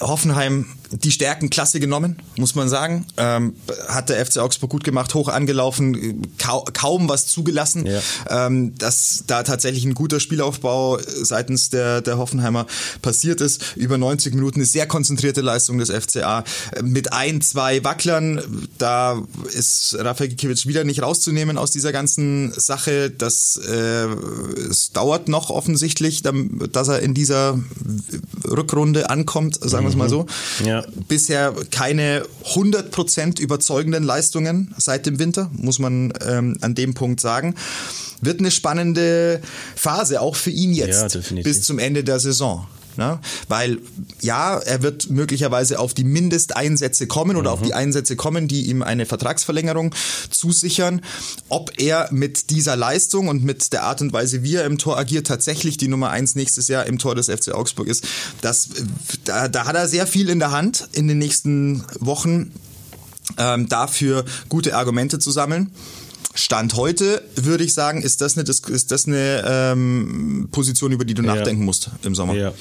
Hoffenheim 0.00 0.66
die 1.02 1.10
Stärken 1.10 1.50
klasse 1.50 1.80
genommen, 1.80 2.16
muss 2.36 2.54
man 2.54 2.68
sagen. 2.68 3.06
Ähm, 3.16 3.56
hat 3.88 4.10
der 4.10 4.24
FC 4.24 4.38
Augsburg 4.38 4.70
gut 4.70 4.84
gemacht, 4.84 5.14
hoch 5.14 5.28
angelaufen, 5.28 6.22
kau 6.38 6.64
kaum 6.72 7.08
was 7.08 7.26
zugelassen. 7.26 7.86
Ja. 7.86 8.00
Ähm, 8.28 8.76
dass 8.78 9.24
da 9.26 9.42
tatsächlich 9.42 9.84
ein 9.84 9.94
guter 9.94 10.20
Spielaufbau 10.20 10.98
seitens 11.00 11.70
der, 11.70 12.00
der 12.00 12.18
Hoffenheimer 12.18 12.66
passiert 13.02 13.40
ist. 13.40 13.76
Über 13.76 13.98
90 13.98 14.34
Minuten 14.34 14.60
eine 14.60 14.66
sehr 14.66 14.86
konzentrierte 14.86 15.40
Leistung 15.40 15.78
des 15.78 15.90
FCA. 15.90 16.44
Mit 16.82 17.12
ein, 17.12 17.40
zwei 17.40 17.82
Wacklern, 17.82 18.68
da 18.78 19.20
ist 19.52 19.96
Rafael 19.98 20.30
Gikiewicz 20.30 20.66
wieder 20.66 20.84
nicht 20.84 21.02
rauszunehmen 21.02 21.58
aus 21.58 21.70
dieser 21.70 21.92
ganzen 21.92 22.52
Sache. 22.52 23.10
Das 23.10 23.56
äh, 23.56 24.06
es 24.70 24.92
dauert 24.92 25.28
noch 25.28 25.50
offensichtlich, 25.50 26.22
dass 26.22 26.88
er 26.88 27.00
in 27.00 27.14
dieser 27.14 27.58
Rückrunde 28.48 29.10
ankommt, 29.10 29.58
sagen 29.60 29.84
wir 29.84 29.90
es 29.90 29.96
mal 29.96 30.08
so. 30.08 30.26
Ja 30.64 30.83
bisher 31.08 31.54
keine 31.70 32.24
100% 32.44 33.40
überzeugenden 33.40 34.04
Leistungen 34.04 34.74
seit 34.78 35.06
dem 35.06 35.18
Winter, 35.18 35.50
muss 35.52 35.78
man 35.78 36.12
ähm, 36.26 36.56
an 36.60 36.74
dem 36.74 36.94
Punkt 36.94 37.20
sagen. 37.20 37.54
Wird 38.20 38.40
eine 38.40 38.50
spannende 38.50 39.40
Phase, 39.76 40.20
auch 40.20 40.36
für 40.36 40.50
ihn 40.50 40.72
jetzt, 40.72 41.14
ja, 41.14 41.42
bis 41.42 41.62
zum 41.62 41.78
Ende 41.78 42.04
der 42.04 42.18
Saison. 42.20 42.66
Ne? 42.96 43.18
Weil 43.48 43.78
ja, 44.20 44.58
er 44.58 44.82
wird 44.82 45.10
möglicherweise 45.10 45.78
auf 45.78 45.94
die 45.94 46.04
Mindesteinsätze 46.04 47.06
kommen 47.06 47.36
oder 47.36 47.50
mhm. 47.50 47.54
auf 47.54 47.62
die 47.62 47.74
Einsätze 47.74 48.16
kommen, 48.16 48.48
die 48.48 48.62
ihm 48.62 48.82
eine 48.82 49.06
Vertragsverlängerung 49.06 49.94
zusichern. 50.30 51.00
Ob 51.48 51.72
er 51.78 52.08
mit 52.10 52.50
dieser 52.50 52.76
Leistung 52.76 53.28
und 53.28 53.44
mit 53.44 53.72
der 53.72 53.84
Art 53.84 54.00
und 54.00 54.12
Weise, 54.12 54.42
wie 54.42 54.56
er 54.56 54.64
im 54.64 54.78
Tor 54.78 54.98
agiert, 54.98 55.26
tatsächlich 55.26 55.76
die 55.76 55.88
Nummer 55.88 56.10
eins 56.10 56.34
nächstes 56.34 56.68
Jahr 56.68 56.86
im 56.86 56.98
Tor 56.98 57.14
des 57.14 57.26
FC 57.26 57.52
Augsburg 57.52 57.88
ist, 57.88 58.04
das, 58.40 58.68
da, 59.24 59.48
da 59.48 59.66
hat 59.66 59.76
er 59.76 59.88
sehr 59.88 60.06
viel 60.06 60.28
in 60.28 60.38
der 60.38 60.50
Hand 60.50 60.88
in 60.92 61.08
den 61.08 61.18
nächsten 61.18 61.84
Wochen 62.00 62.52
ähm, 63.38 63.68
dafür 63.68 64.24
gute 64.48 64.76
Argumente 64.76 65.18
zu 65.18 65.30
sammeln. 65.30 65.70
Stand 66.34 66.74
heute 66.74 67.22
würde 67.36 67.62
ich 67.62 67.74
sagen, 67.74 68.02
ist 68.02 68.20
das 68.20 68.36
eine, 68.36 68.48
ist 68.48 68.90
das 68.90 69.06
eine 69.06 69.44
ähm, 69.46 70.48
Position, 70.50 70.90
über 70.90 71.04
die 71.04 71.14
du 71.14 71.22
ja. 71.22 71.34
nachdenken 71.34 71.64
musst 71.64 71.90
im 72.02 72.16
Sommer. 72.16 72.34
Ja. 72.34 72.52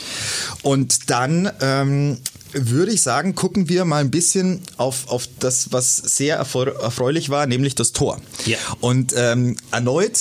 Und 0.62 1.10
dann 1.10 1.51
ähm, 1.60 2.18
würde 2.53 2.92
ich 2.92 3.01
sagen, 3.01 3.34
gucken 3.34 3.70
wir 3.70 3.84
mal 3.86 3.98
ein 3.98 4.12
bisschen 4.12 4.62
auf, 4.77 5.08
auf 5.10 5.27
das, 5.39 5.72
was 5.72 5.98
sehr 5.98 6.38
erfreulich 6.38 7.30
war, 7.30 7.48
nämlich 7.48 7.74
das 7.74 7.94
Tor. 7.94 8.22
Ja. 8.46 8.58
Und 8.80 9.13
ähm, 9.18 9.58
erneut 9.72 10.20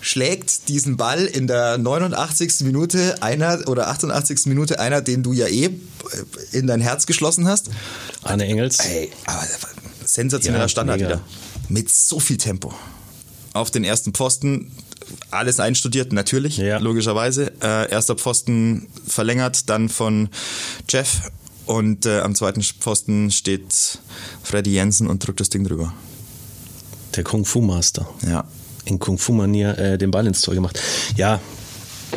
schlägt 0.00 0.68
diesen 0.68 0.96
Ball 0.96 1.24
in 1.24 1.48
der 1.48 1.78
89. 1.78 2.60
Minute 2.60 3.20
einer 3.20 3.66
oder 3.66 3.88
88. 3.88 4.46
Minute 4.46 4.78
einer, 4.78 5.02
den 5.02 5.24
du 5.24 5.32
ja 5.32 5.48
eh 5.48 5.70
in 6.52 6.68
dein 6.68 6.80
Herz 6.80 7.06
geschlossen 7.06 7.48
hast. 7.48 7.70
Arne 8.22 8.44
Engels. 8.44 8.78
Ey, 8.78 9.10
aber 9.26 9.44
sensationeller 10.04 10.64
ja, 10.64 10.68
Standard 10.68 10.98
mega. 10.98 11.08
wieder 11.08 11.24
mit 11.68 11.90
so 11.90 12.20
viel 12.20 12.36
Tempo. 12.36 12.72
Auf 13.52 13.70
den 13.70 13.84
ersten 13.84 14.12
Pfosten, 14.12 14.70
alles 15.30 15.60
einstudiert, 15.60 16.12
natürlich, 16.12 16.58
ja. 16.58 16.78
logischerweise. 16.78 17.52
Äh, 17.62 17.90
erster 17.90 18.14
Pfosten 18.14 18.88
verlängert, 19.06 19.68
dann 19.68 19.88
von 19.88 20.28
Jeff 20.88 21.30
und 21.66 22.06
äh, 22.06 22.20
am 22.20 22.34
zweiten 22.34 22.62
Pfosten 22.62 23.30
steht 23.30 23.98
Freddy 24.42 24.72
Jensen 24.72 25.06
und 25.06 25.26
drückt 25.26 25.40
das 25.40 25.50
Ding 25.50 25.64
drüber. 25.64 25.92
Der 27.16 27.24
Kung 27.24 27.44
Fu 27.44 27.60
Master. 27.60 28.08
Ja. 28.26 28.44
In 28.84 28.98
Kung 28.98 29.18
Fu 29.18 29.32
Manier 29.32 29.76
äh, 29.78 29.98
den 29.98 30.10
Ball 30.10 30.26
ins 30.26 30.40
Tor 30.40 30.54
gemacht. 30.54 30.80
Ja, 31.16 31.40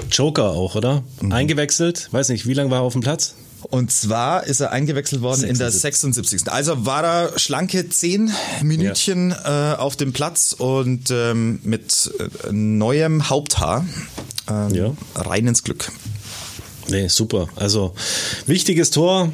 Joker 0.10 0.52
auch, 0.52 0.76
oder? 0.76 1.04
Mhm. 1.22 1.32
Eingewechselt, 1.32 2.10
weiß 2.12 2.30
nicht, 2.30 2.46
wie 2.48 2.54
lange 2.54 2.72
war 2.72 2.80
er 2.80 2.84
auf 2.84 2.94
dem 2.94 3.02
Platz? 3.02 3.36
Und 3.70 3.92
zwar 3.92 4.46
ist 4.46 4.60
er 4.60 4.72
eingewechselt 4.72 5.22
worden 5.22 5.42
76. 5.42 5.52
in 5.52 5.58
der 5.60 5.72
76. 5.72 6.52
Also 6.52 6.86
war 6.86 7.04
er 7.04 7.40
schlanke 7.40 7.88
zehn 7.90 8.32
Minütchen 8.64 9.32
ja. 9.32 9.74
äh, 9.74 9.76
auf 9.78 9.96
dem 9.96 10.14
Platz 10.14 10.54
und 10.58 11.12
ähm, 11.12 11.60
mit 11.64 12.12
äh, 12.20 12.52
neuem 12.52 13.30
Haupthaar 13.30 13.86
äh, 14.50 14.76
ja. 14.76 14.94
rein 15.16 15.48
ins 15.48 15.64
Glück. 15.64 15.92
Nee, 16.90 17.08
super. 17.08 17.48
Also 17.56 17.94
wichtiges 18.48 18.90
Tor. 18.90 19.32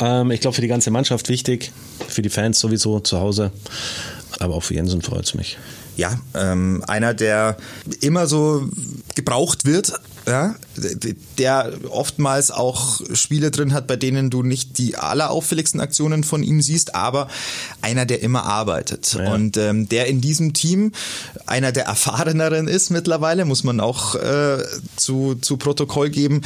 Ähm, 0.00 0.30
ich 0.30 0.40
glaube 0.40 0.54
für 0.54 0.62
die 0.62 0.68
ganze 0.68 0.90
Mannschaft 0.90 1.28
wichtig, 1.28 1.72
für 2.08 2.22
die 2.22 2.30
Fans 2.30 2.58
sowieso 2.58 3.00
zu 3.00 3.20
Hause. 3.20 3.52
Aber 4.40 4.54
auch 4.54 4.62
für 4.62 4.74
Jensen 4.74 5.02
freut 5.02 5.24
es 5.24 5.34
mich 5.34 5.58
ja, 5.98 6.18
ähm, 6.34 6.82
einer, 6.86 7.12
der 7.12 7.56
immer 8.00 8.28
so 8.28 8.68
gebraucht 9.16 9.64
wird, 9.66 9.92
ja, 10.28 10.54
der 11.38 11.72
oftmals 11.90 12.50
auch 12.50 13.00
Spiele 13.14 13.50
drin 13.50 13.72
hat, 13.72 13.86
bei 13.86 13.96
denen 13.96 14.30
du 14.30 14.42
nicht 14.42 14.78
die 14.78 14.96
allerauffälligsten 14.96 15.80
Aktionen 15.80 16.22
von 16.22 16.42
ihm 16.42 16.60
siehst, 16.60 16.94
aber 16.94 17.28
einer, 17.80 18.04
der 18.04 18.22
immer 18.22 18.44
arbeitet. 18.44 19.14
Ja. 19.14 19.32
Und 19.32 19.56
ähm, 19.56 19.88
der 19.88 20.06
in 20.06 20.20
diesem 20.20 20.52
Team 20.52 20.92
einer 21.46 21.72
der 21.72 21.84
erfahreneren 21.86 22.68
ist 22.68 22.90
mittlerweile, 22.90 23.44
muss 23.44 23.64
man 23.64 23.80
auch 23.80 24.14
äh, 24.16 24.58
zu, 24.96 25.36
zu 25.36 25.56
Protokoll 25.56 26.10
geben. 26.10 26.42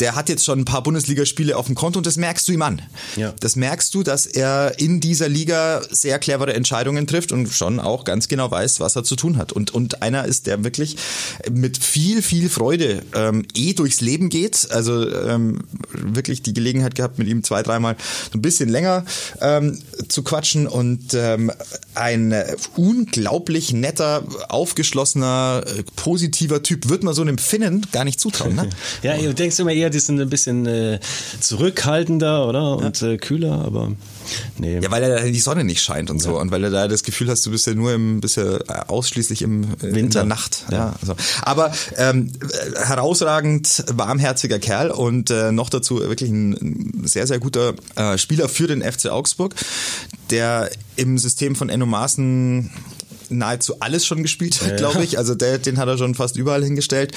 Der 0.00 0.16
hat 0.16 0.28
jetzt 0.28 0.44
schon 0.44 0.60
ein 0.60 0.64
paar 0.64 0.82
Bundesligaspiele 0.82 1.56
auf 1.56 1.66
dem 1.66 1.74
Konto 1.74 1.98
und 1.98 2.06
das 2.06 2.16
merkst 2.16 2.48
du 2.48 2.52
ihm 2.52 2.62
an. 2.62 2.82
Ja. 3.16 3.32
Das 3.40 3.56
merkst 3.56 3.94
du, 3.94 4.02
dass 4.02 4.26
er 4.26 4.78
in 4.78 5.00
dieser 5.00 5.28
Liga 5.28 5.82
sehr 5.90 6.18
clevere 6.18 6.54
Entscheidungen 6.54 7.06
trifft 7.06 7.32
und 7.32 7.48
schon 7.48 7.78
auch 7.78 8.04
ganz 8.04 8.28
genau 8.28 8.50
weiß, 8.50 8.80
was 8.80 8.96
er 8.96 9.04
zu 9.04 9.16
tun 9.16 9.36
hat. 9.36 9.52
Und, 9.52 9.72
und 9.72 10.02
einer 10.02 10.24
ist, 10.24 10.46
der 10.46 10.64
wirklich 10.64 10.96
mit 11.50 11.78
viel, 11.78 12.22
viel 12.22 12.48
Freude 12.48 12.95
ähm, 13.14 13.46
eh 13.54 13.72
durchs 13.74 14.00
Leben 14.00 14.28
geht. 14.28 14.68
Also 14.70 15.10
ähm, 15.10 15.60
wirklich 15.92 16.42
die 16.42 16.54
Gelegenheit 16.54 16.94
gehabt, 16.94 17.18
mit 17.18 17.28
ihm 17.28 17.42
zwei, 17.42 17.62
dreimal 17.62 17.96
so 18.32 18.38
ein 18.38 18.42
bisschen 18.42 18.68
länger 18.68 19.04
ähm, 19.40 19.78
zu 20.08 20.22
quatschen 20.22 20.66
und 20.66 21.14
ähm, 21.14 21.52
ein 21.94 22.34
unglaublich 22.76 23.72
netter, 23.72 24.22
aufgeschlossener, 24.48 25.64
äh, 25.66 25.82
positiver 25.96 26.62
Typ, 26.62 26.88
wird 26.88 27.02
man 27.02 27.14
so 27.14 27.22
einem 27.22 27.38
Finnen 27.38 27.86
gar 27.92 28.04
nicht 28.04 28.20
zutrauen. 28.20 28.54
Ne? 28.54 28.68
ja, 29.02 29.16
du 29.16 29.34
denkst 29.34 29.58
immer 29.58 29.72
eher, 29.72 29.90
die 29.90 29.98
sind 29.98 30.20
ein 30.20 30.28
bisschen 30.28 30.66
äh, 30.66 31.00
zurückhaltender, 31.40 32.46
oder? 32.48 32.76
Und 32.76 33.00
ja. 33.00 33.12
äh, 33.12 33.16
kühler, 33.16 33.64
aber 33.64 33.92
nee. 34.58 34.78
Ja, 34.80 34.90
weil 34.90 35.00
da 35.00 35.22
die 35.22 35.40
Sonne 35.40 35.64
nicht 35.64 35.82
scheint 35.82 36.10
und 36.10 36.20
so 36.20 36.34
ja. 36.34 36.40
und 36.40 36.50
weil 36.50 36.62
du 36.62 36.70
da 36.70 36.88
das 36.88 37.02
Gefühl 37.02 37.28
hast, 37.30 37.44
du 37.46 37.50
bist 37.50 37.66
ja 37.66 37.74
nur 37.74 37.92
im, 37.92 38.20
bist 38.20 38.36
ja 38.36 38.58
ausschließlich 38.88 39.42
im 39.42 39.68
Winter. 39.80 39.98
in 39.98 40.10
der 40.10 40.24
Nacht. 40.24 40.64
Ja. 40.70 40.76
ja 40.76 40.94
so. 41.02 41.14
Aber 41.42 41.72
ähm, 41.96 42.32
herausragend 42.78 43.84
warmherziger 43.92 44.58
Kerl 44.58 44.90
und 44.90 45.30
äh, 45.30 45.52
noch 45.52 45.70
dazu 45.70 46.00
wirklich 46.00 46.30
ein 46.30 47.02
sehr, 47.04 47.26
sehr 47.26 47.38
guter 47.38 47.74
äh, 47.94 48.18
Spieler 48.18 48.48
für 48.48 48.66
den 48.66 48.82
FC 48.82 49.06
Augsburg, 49.06 49.54
der 50.30 50.70
im 50.96 51.18
System 51.18 51.54
von 51.56 51.68
Enno 51.68 51.86
Maaßen 51.86 52.70
nahezu 53.30 53.80
alles 53.80 54.06
schon 54.06 54.22
gespielt 54.22 54.60
hat, 54.62 54.70
ja. 54.70 54.76
glaube 54.76 55.04
ich. 55.04 55.18
Also 55.18 55.34
der, 55.34 55.58
den 55.58 55.78
hat 55.78 55.88
er 55.88 55.98
schon 55.98 56.14
fast 56.14 56.36
überall 56.36 56.62
hingestellt. 56.62 57.12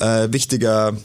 Äh, 0.00 0.32
wichtiger, 0.32 0.96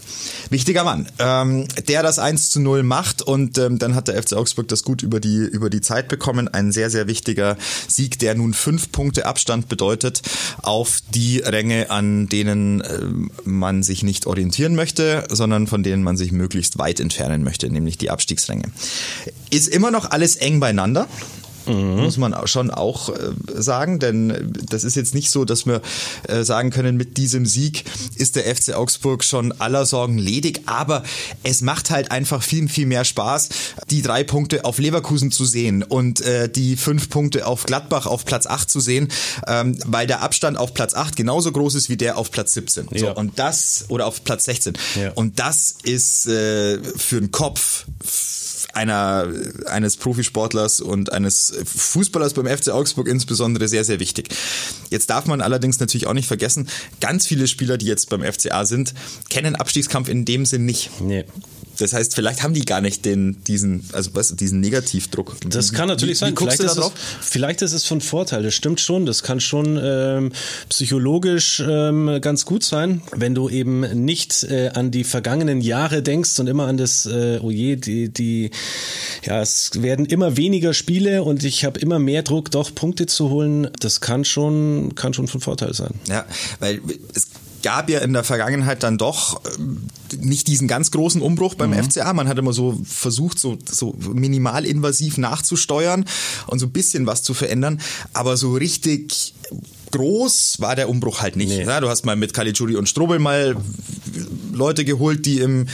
wichtiger 0.50 0.84
Mann, 0.84 1.08
ähm, 1.20 1.68
der 1.88 2.04
das 2.04 2.20
1 2.20 2.50
zu 2.52 2.60
0 2.60 2.84
macht 2.84 3.22
und 3.22 3.58
ähm, 3.58 3.80
dann 3.80 3.96
hat 3.96 4.08
der 4.08 4.22
FC 4.22 4.34
Augsburg 4.34 4.68
das 4.68 4.84
gut 4.84 5.04
über 5.04 5.20
die, 5.20 5.38
über 5.38 5.70
die 5.70 5.82
Zeit 5.82 6.08
bekommen. 6.08 6.48
Ein 6.48 6.72
sehr, 6.72 6.90
sehr 6.90 7.08
wichtiger 7.08 7.58
Sieg, 7.88 8.20
der 8.20 8.36
nun 8.36 8.54
fünf 8.54 8.92
Punkte 8.92 9.26
Abstand 9.26 9.70
bedeutet 9.70 10.22
auf 10.62 11.00
die 11.14 11.40
Ränge, 11.40 11.92
an 11.92 12.28
denen 12.30 12.82
äh, 12.82 13.00
man 13.44 13.84
sich 13.84 14.04
nicht 14.04 14.26
orientieren 14.26 14.76
möchte, 14.76 15.26
sondern 15.30 15.68
von 15.68 15.84
denen 15.84 16.04
man 16.04 16.18
sich 16.18 16.32
möglichst 16.32 16.78
weit 16.78 17.00
entfernen 17.00 17.44
möchte, 17.44 17.70
nämlich 17.70 17.98
die 17.98 18.10
Abstiegsränge. 18.10 18.64
Ist 19.50 19.68
immer 19.68 19.92
noch 19.92 20.12
alles 20.12 20.36
eng 20.36 20.60
beieinander 20.60 21.08
mhm. 21.70 22.04
muss 22.04 22.18
man 22.18 22.36
schon 22.48 22.72
auch 22.72 23.10
äh, 23.10 23.32
sagen, 23.56 24.00
denn 24.00 24.54
das 24.70 24.84
ist 24.84 24.96
jetzt 24.96 25.14
nicht 25.14 25.32
so, 25.32 25.46
dass 25.46 25.66
wir 25.66 25.82
äh, 26.28 26.44
sagen 26.44 26.72
können, 26.72 26.98
mit 26.98 27.18
diesem 27.18 27.46
Sieg 27.46 27.86
ist 28.16 28.36
der 28.36 28.44
FC 28.56 28.74
Augsburg 28.74 29.24
schon 29.24 29.52
aller 29.54 29.86
Sorgen 29.86 30.18
ledig, 30.18 30.62
aber 30.66 31.04
es 31.44 31.62
macht 31.62 31.90
halt 31.90 32.12
einfach 32.12 32.44
viel, 32.44 32.68
viel 32.70 32.86
mehr 32.86 33.06
Spaß, 33.06 33.50
die 33.90 34.02
drei 34.02 34.24
Punkte 34.24 34.66
auf 34.66 34.80
Leverkusen 34.80 35.32
zu 35.32 35.46
sehen 35.46 35.84
und 35.84 36.22
äh, 36.22 36.50
die 36.50 36.76
fünf 36.76 37.10
Punkte 37.10 37.46
auf 37.48 37.64
Gladbach 37.64 38.06
auf 38.06 38.26
Platz 38.26 38.48
8 38.48 38.70
zu 38.70 38.80
sehen, 38.80 39.10
ähm, 39.48 39.78
weil 39.86 40.08
der 40.08 40.22
Abstand 40.22 40.58
auf 40.58 40.74
Platz 40.74 40.94
8 40.94 41.16
genauso 41.16 41.52
groß 41.52 41.76
ist 41.76 41.90
wie 41.90 41.98
der 41.98 42.18
auf 42.18 42.32
Platz 42.32 42.54
17. 42.54 42.88
Ja. 42.92 43.00
So, 43.00 43.16
und 43.16 43.38
das, 43.40 43.86
oder 43.90 44.06
auf 44.06 44.24
Platz 44.24 44.46
16. 44.46 44.74
Ja. 45.02 45.12
Und 45.14 45.40
das 45.40 45.76
ist 45.84 46.24
für 46.24 47.20
den 47.20 47.32
Kopf 47.32 47.86
einer, 48.80 49.28
eines 49.66 49.98
Profisportlers 49.98 50.80
und 50.80 51.12
eines 51.12 51.54
Fußballers 51.66 52.34
beim 52.34 52.48
FC 52.48 52.70
Augsburg 52.70 53.10
insbesondere 53.10 53.68
sehr, 53.68 53.84
sehr 53.84 54.00
wichtig. 54.00 54.30
Jetzt 54.90 55.10
darf 55.10 55.26
man 55.26 55.42
allerdings 55.42 55.82
natürlich 55.82 56.08
auch 56.08 56.14
nicht 56.14 56.28
vergessen, 56.28 56.70
ganz 57.02 57.28
viele 57.28 57.48
Spieler, 57.48 57.78
die 57.78 57.88
jetzt 57.88 58.10
beim 58.10 58.24
FCA 58.24 58.66
sind, 58.66 58.94
kennen 59.30 59.58
Abstiegskampf 59.58 60.08
in 60.08 60.24
dem 60.24 60.46
Sinn 60.46 60.66
nicht. 60.66 61.02
Nee. 61.02 61.26
Das 61.80 61.94
heißt, 61.94 62.14
vielleicht 62.14 62.44
haben 62.44 62.54
die 62.54 62.66
gar 62.66 62.82
nicht 62.82 63.06
den, 63.06 63.42
diesen, 63.46 63.86
also 63.94 64.12
was, 64.14 64.36
diesen 64.36 64.60
Negativdruck. 64.60 65.38
Das 65.50 65.72
kann 65.74 65.88
natürlich 65.88 66.16
wie, 66.16 66.20
sein. 66.20 66.34
Wie 66.34 66.38
vielleicht, 66.38 66.60
ist 66.60 66.78
es, 66.78 66.92
vielleicht 67.22 67.62
ist 67.62 67.74
es 67.74 67.86
von 67.86 68.02
Vorteil. 68.02 68.44
Das 68.44 68.54
stimmt 68.54 68.82
schon. 68.82 69.06
Das 69.06 69.24
kann 69.24 69.40
schon 69.40 69.80
ähm, 69.82 70.32
psychologisch 70.68 71.64
ähm, 71.66 72.20
ganz 72.22 72.46
gut 72.46 72.64
sein, 72.64 73.02
wenn 73.16 73.34
du 73.34 73.50
eben 73.50 74.06
nicht 74.06 74.44
äh, 74.44 74.70
an 74.74 74.92
die 74.92 75.04
vergangenen 75.04 75.62
Jahre 75.62 76.04
denkst 76.04 76.40
und 76.40 76.48
immer 76.48 76.68
an 76.68 76.78
das, 76.78 77.06
äh, 77.06 77.40
oh 77.42 77.50
je, 77.50 77.78
die, 77.78 78.10
die, 78.10 78.52
ja, 79.24 79.42
es 79.42 79.72
werden 79.82 80.06
immer 80.06 80.36
weniger 80.36 80.74
Spiele 80.74 81.24
und 81.24 81.44
ich 81.44 81.64
habe 81.64 81.80
immer 81.80 82.00
mehr 82.00 82.24
Druck, 82.24 82.52
doch 82.52 82.76
Punkte 82.76 83.06
zu 83.06 83.30
holen. 83.30 83.70
Das 83.80 84.02
kann 84.02 84.26
schon, 84.26 84.96
kann 84.96 85.14
schon 85.14 85.28
von 85.28 85.40
Vorteil 85.40 85.74
sein. 85.74 85.94
Ja, 86.08 86.26
weil 86.60 86.82
es 87.14 87.29
gab 87.62 87.90
ja 87.90 88.00
in 88.00 88.14
der 88.14 88.24
Vergangenheit 88.24 88.84
dann 88.84 88.98
doch 88.98 89.44
äh, 89.46 90.16
nicht 90.18 90.48
diesen 90.48 90.68
ganz 90.68 90.92
großen 90.92 91.22
Umbruch 91.22 91.56
beim 91.56 91.72
mhm. 91.72 91.84
FCA. 91.84 92.14
Man 92.14 92.28
hat 92.28 92.38
immer 92.38 92.54
so 92.54 92.80
versucht, 92.84 93.40
so, 93.40 93.58
so 93.70 93.96
minimalinvasiv 94.14 95.18
nachzusteuern 95.18 96.06
und 96.48 96.60
so 96.60 96.68
ein 96.68 96.72
bisschen 96.72 97.06
was 97.06 97.24
zu 97.24 97.34
verändern. 97.34 97.80
Aber 98.14 98.38
so 98.38 98.54
richtig 98.54 99.34
groß 99.92 100.60
war 100.60 100.76
der 100.76 100.90
Umbruch 100.90 101.22
halt 101.22 101.36
nicht. 101.36 101.50
Nee. 101.50 101.64
Ja, 101.64 101.80
du 101.80 101.90
hast 101.90 102.06
mal 102.06 102.16
mit 102.16 102.34
Caligiuri 102.34 102.76
und 102.76 102.88
Strobel 102.88 103.20
mal 103.20 103.56
Leute 104.54 104.86
geholt, 104.86 105.26
die 105.26 105.40
im 105.40 105.68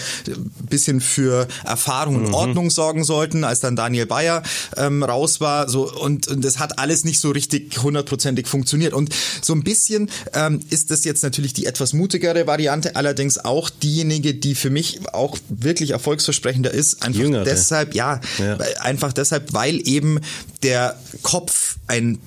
bisschen 0.69 1.01
für 1.01 1.47
Erfahrung 1.63 2.15
und 2.15 2.27
mhm. 2.27 2.33
Ordnung 2.33 2.69
sorgen 2.69 3.03
sollten, 3.03 3.43
als 3.43 3.59
dann 3.59 3.75
Daniel 3.75 4.05
Bayer 4.05 4.43
ähm, 4.77 5.03
raus 5.03 5.41
war. 5.41 5.69
So 5.69 5.91
und, 5.91 6.27
und 6.27 6.43
das 6.43 6.59
hat 6.59 6.79
alles 6.79 7.05
nicht 7.05 7.19
so 7.19 7.31
richtig 7.31 7.81
hundertprozentig 7.81 8.47
funktioniert. 8.47 8.93
Und 8.93 9.13
so 9.41 9.53
ein 9.53 9.63
bisschen 9.63 10.09
ähm, 10.33 10.59
ist 10.69 10.91
das 10.91 11.03
jetzt 11.03 11.23
natürlich 11.23 11.53
die 11.53 11.65
etwas 11.65 11.93
mutigere 11.93 12.47
Variante, 12.47 12.95
allerdings 12.95 13.37
auch 13.37 13.69
diejenige, 13.69 14.33
die 14.33 14.55
für 14.55 14.69
mich 14.69 14.99
auch 15.13 15.37
wirklich 15.49 15.91
erfolgsversprechender 15.91 16.71
ist. 16.71 17.03
Einfach 17.03 17.21
Jüngere. 17.21 17.43
deshalb, 17.43 17.95
ja, 17.95 18.19
ja, 18.37 18.57
einfach 18.79 19.13
deshalb, 19.13 19.53
weil 19.53 19.87
eben 19.87 20.19
der 20.63 20.99
Kopf 21.21 21.77
ein 21.87 22.19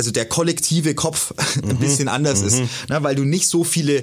also 0.00 0.10
der 0.12 0.24
kollektive 0.24 0.94
Kopf 0.94 1.34
ein 1.62 1.74
mhm. 1.74 1.76
bisschen 1.76 2.08
anders 2.08 2.40
mhm. 2.40 2.46
ist, 2.46 2.60
ne, 2.88 3.02
weil 3.02 3.14
du 3.14 3.24
nicht 3.24 3.48
so 3.48 3.64
viele 3.64 4.02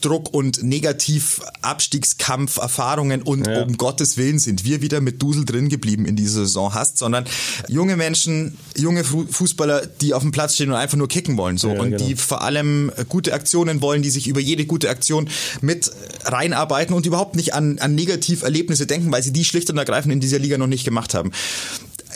Druck- 0.00 0.32
und 0.32 0.62
Negativ-Abstiegskampf-Erfahrungen 0.62 3.20
und 3.20 3.46
ja. 3.46 3.60
um 3.62 3.76
Gottes 3.76 4.16
Willen 4.16 4.38
sind 4.38 4.64
wir 4.64 4.80
wieder 4.80 5.02
mit 5.02 5.20
Dusel 5.20 5.44
drin 5.44 5.68
geblieben 5.68 6.06
in 6.06 6.16
dieser 6.16 6.46
Saison 6.46 6.72
hast, 6.72 6.96
sondern 6.96 7.26
junge 7.68 7.98
Menschen, 7.98 8.56
junge 8.74 9.04
Fußballer, 9.04 9.82
die 10.00 10.14
auf 10.14 10.22
dem 10.22 10.32
Platz 10.32 10.54
stehen 10.54 10.70
und 10.70 10.76
einfach 10.76 10.96
nur 10.96 11.08
kicken 11.08 11.36
wollen, 11.36 11.58
so 11.58 11.68
ja, 11.68 11.78
und 11.78 11.90
genau. 11.90 12.02
die 12.02 12.16
vor 12.16 12.40
allem 12.40 12.90
gute 13.10 13.34
Aktionen 13.34 13.82
wollen, 13.82 14.00
die 14.00 14.08
sich 14.08 14.26
über 14.26 14.40
jede 14.40 14.64
gute 14.64 14.88
Aktion 14.88 15.28
mit 15.60 15.90
reinarbeiten 16.24 16.96
und 16.96 17.04
überhaupt 17.04 17.36
nicht 17.36 17.52
an, 17.52 17.78
an 17.80 17.94
Negativerlebnisse 17.94 18.86
denken, 18.86 19.12
weil 19.12 19.22
sie 19.22 19.34
die 19.34 19.44
schlicht 19.44 19.68
und 19.68 19.76
ergreifend 19.76 20.14
in 20.14 20.20
dieser 20.20 20.38
Liga 20.38 20.56
noch 20.56 20.68
nicht 20.68 20.84
gemacht 20.84 21.12
haben 21.12 21.32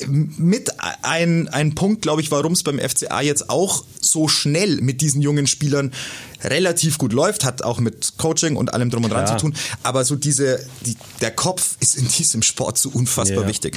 mit 0.06 0.70
ein, 1.02 1.48
ein 1.48 1.74
Punkt, 1.74 2.02
glaube 2.02 2.20
ich, 2.20 2.30
warum 2.30 2.52
es 2.52 2.62
beim 2.62 2.78
FCA 2.78 3.20
jetzt 3.20 3.50
auch 3.50 3.84
so 4.00 4.28
schnell 4.28 4.80
mit 4.80 5.00
diesen 5.00 5.22
jungen 5.22 5.46
Spielern 5.46 5.92
relativ 6.44 6.98
gut 6.98 7.12
läuft, 7.12 7.44
hat 7.44 7.62
auch 7.62 7.80
mit 7.80 8.16
Coaching 8.16 8.56
und 8.56 8.72
allem 8.72 8.90
drum 8.90 9.04
und 9.04 9.10
dran 9.12 9.26
zu 9.26 9.36
tun. 9.36 9.54
Aber 9.82 10.04
so 10.04 10.14
diese, 10.14 10.60
die, 10.86 10.96
der 11.20 11.32
Kopf 11.32 11.76
ist 11.80 11.96
in 11.96 12.06
diesem 12.06 12.42
Sport 12.42 12.78
so 12.78 12.90
unfassbar 12.90 13.42
ja. 13.42 13.48
wichtig. 13.48 13.76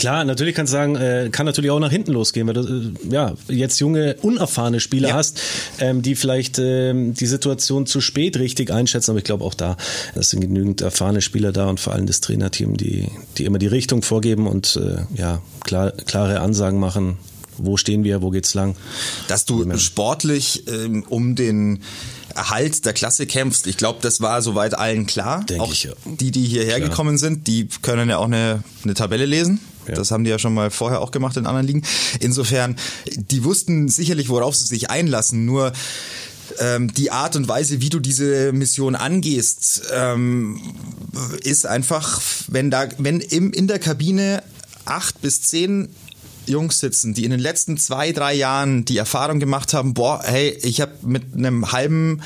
Klar, 0.00 0.24
natürlich 0.24 0.56
kannst 0.56 0.72
du 0.72 0.78
sagen, 0.78 0.96
äh, 0.96 1.28
kann 1.30 1.46
natürlich 1.46 1.70
auch 1.70 1.78
nach 1.78 1.92
hinten 1.92 2.12
losgehen, 2.12 2.48
weil 2.48 2.54
du 2.54 2.62
äh, 2.62 3.14
ja 3.14 3.34
jetzt 3.48 3.78
junge, 3.78 4.16
unerfahrene 4.22 4.80
Spieler 4.80 5.10
ja. 5.10 5.14
hast, 5.14 5.40
ähm, 5.78 6.02
die 6.02 6.16
vielleicht 6.16 6.58
ähm, 6.58 7.14
die 7.14 7.26
Situation 7.26 7.86
zu 7.86 8.00
spät 8.00 8.36
richtig 8.36 8.72
einschätzen. 8.72 9.12
Aber 9.12 9.18
ich 9.18 9.24
glaube 9.24 9.44
auch 9.44 9.54
da, 9.54 9.76
es 10.16 10.30
sind 10.30 10.40
genügend 10.40 10.80
erfahrene 10.80 11.22
Spieler 11.22 11.52
da 11.52 11.68
und 11.68 11.78
vor 11.78 11.92
allem 11.92 12.06
das 12.06 12.20
Trainerteam, 12.20 12.76
die, 12.76 13.06
die 13.38 13.44
immer 13.44 13.58
die 13.58 13.68
Richtung 13.68 14.02
vorgeben 14.02 14.48
und 14.48 14.76
äh, 14.76 15.04
ja, 15.14 15.40
klar, 15.60 15.92
klare 15.92 16.40
Ansagen 16.40 16.51
machen 16.78 17.18
wo 17.58 17.76
stehen 17.76 18.04
wir, 18.04 18.22
wo 18.22 18.30
geht's 18.30 18.54
lang. 18.54 18.76
Dass 19.28 19.44
du 19.44 19.76
sportlich 19.78 20.64
ähm, 20.68 21.04
um 21.08 21.34
den 21.36 21.82
Erhalt 22.34 22.84
der 22.86 22.92
Klasse 22.92 23.26
kämpfst. 23.26 23.66
Ich 23.66 23.76
glaube, 23.76 23.98
das 24.02 24.20
war 24.20 24.40
soweit 24.42 24.74
allen 24.74 25.06
klar. 25.06 25.44
Denke 25.44 25.62
auch 25.62 25.72
ich, 25.72 25.84
ja. 25.84 25.92
die, 26.04 26.30
die 26.30 26.46
hierher 26.46 26.76
klar. 26.76 26.88
gekommen 26.88 27.18
sind, 27.18 27.46
die 27.46 27.68
können 27.82 28.08
ja 28.08 28.18
auch 28.18 28.24
eine, 28.24 28.62
eine 28.84 28.94
Tabelle 28.94 29.26
lesen. 29.26 29.60
Ja. 29.86 29.94
Das 29.94 30.10
haben 30.10 30.24
die 30.24 30.30
ja 30.30 30.38
schon 30.38 30.54
mal 30.54 30.70
vorher 30.70 31.00
auch 31.00 31.10
gemacht 31.10 31.36
in 31.36 31.46
anderen 31.46 31.66
Ligen. 31.66 31.82
Insofern, 32.20 32.76
die 33.16 33.44
wussten 33.44 33.88
sicherlich, 33.88 34.28
worauf 34.28 34.54
sie 34.54 34.66
sich 34.66 34.90
einlassen. 34.90 35.44
Nur 35.44 35.72
ähm, 36.58 36.92
die 36.94 37.10
Art 37.10 37.36
und 37.36 37.48
Weise, 37.48 37.80
wie 37.80 37.88
du 37.88 37.98
diese 37.98 38.52
Mission 38.52 38.94
angehst, 38.94 39.82
ähm, 39.92 40.60
ist 41.42 41.66
einfach, 41.66 42.20
wenn 42.48 42.70
da, 42.70 42.88
wenn 42.98 43.20
im, 43.20 43.52
in 43.52 43.66
der 43.66 43.78
Kabine 43.78 44.42
acht 44.84 45.20
bis 45.20 45.42
zehn 45.42 45.88
Jungs 46.46 46.80
sitzen, 46.80 47.14
die 47.14 47.24
in 47.24 47.30
den 47.30 47.40
letzten 47.40 47.76
zwei, 47.78 48.12
drei 48.12 48.34
Jahren 48.34 48.84
die 48.84 48.96
Erfahrung 48.96 49.40
gemacht 49.40 49.74
haben, 49.74 49.94
boah, 49.94 50.20
hey, 50.24 50.56
ich 50.62 50.80
habe 50.80 50.92
mit 51.02 51.34
einem 51.34 51.72
halben 51.72 52.22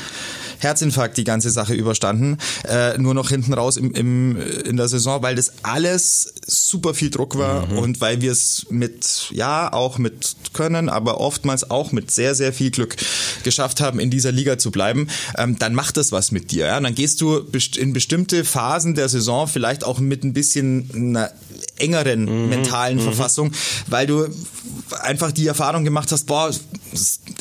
Herzinfarkt 0.59 1.17
die 1.17 1.25
ganze 1.25 1.51
Sache 1.51 1.75
überstanden, 1.75 2.39
äh, 2.69 2.97
nur 2.99 3.15
noch 3.15 3.29
hinten 3.29 3.53
raus 3.53 3.77
im, 3.77 3.93
im, 3.93 4.37
in 4.65 4.77
der 4.77 4.89
Saison, 4.89 5.23
weil 5.23 5.35
das 5.35 5.53
alles 5.63 6.33
super 6.47 6.95
viel 6.95 7.11
Druck 7.11 7.37
war 7.37 7.67
mhm. 7.67 7.79
und 7.79 8.01
weil 8.01 8.21
wir 8.21 8.33
es 8.33 8.67
mit, 8.71 9.29
ja, 9.33 9.73
auch 9.73 9.99
mit 9.99 10.37
Können, 10.53 10.89
aber 10.89 11.21
oftmals 11.21 11.71
auch 11.71 11.93
mit 11.93 12.11
sehr, 12.11 12.35
sehr 12.35 12.53
viel 12.53 12.71
Glück 12.71 12.97
geschafft 13.43 13.81
haben, 13.81 14.01
in 14.01 14.11
dieser 14.11 14.33
Liga 14.33 14.59
zu 14.59 14.71
bleiben, 14.71 15.09
ähm, 15.37 15.59
dann 15.59 15.75
macht 15.75 15.97
das 15.97 16.13
was 16.13 16.33
mit 16.33 16.51
dir. 16.53 16.67
Ja? 16.67 16.81
dann 16.81 16.95
gehst 16.95 17.21
du 17.21 17.47
in 17.77 17.93
bestimmte 17.93 18.45
Phasen 18.45 18.95
der 18.95 19.09
Saison 19.09 19.47
vielleicht 19.47 19.85
auch 19.85 19.99
mit 19.99 20.25
ein 20.25 20.33
bisschen 20.33 20.91
einer 20.95 21.31
engeren 21.79 22.23
mhm. 22.25 22.49
mentalen 22.49 22.99
mhm. 22.99 23.03
Verfassung, 23.03 23.53
weil 23.87 24.07
du 24.07 24.27
einfach 25.01 25.33
die 25.33 25.47
Erfahrung 25.47 25.85
gemacht 25.85 26.13
hast, 26.13 26.27
boah, 26.27 26.51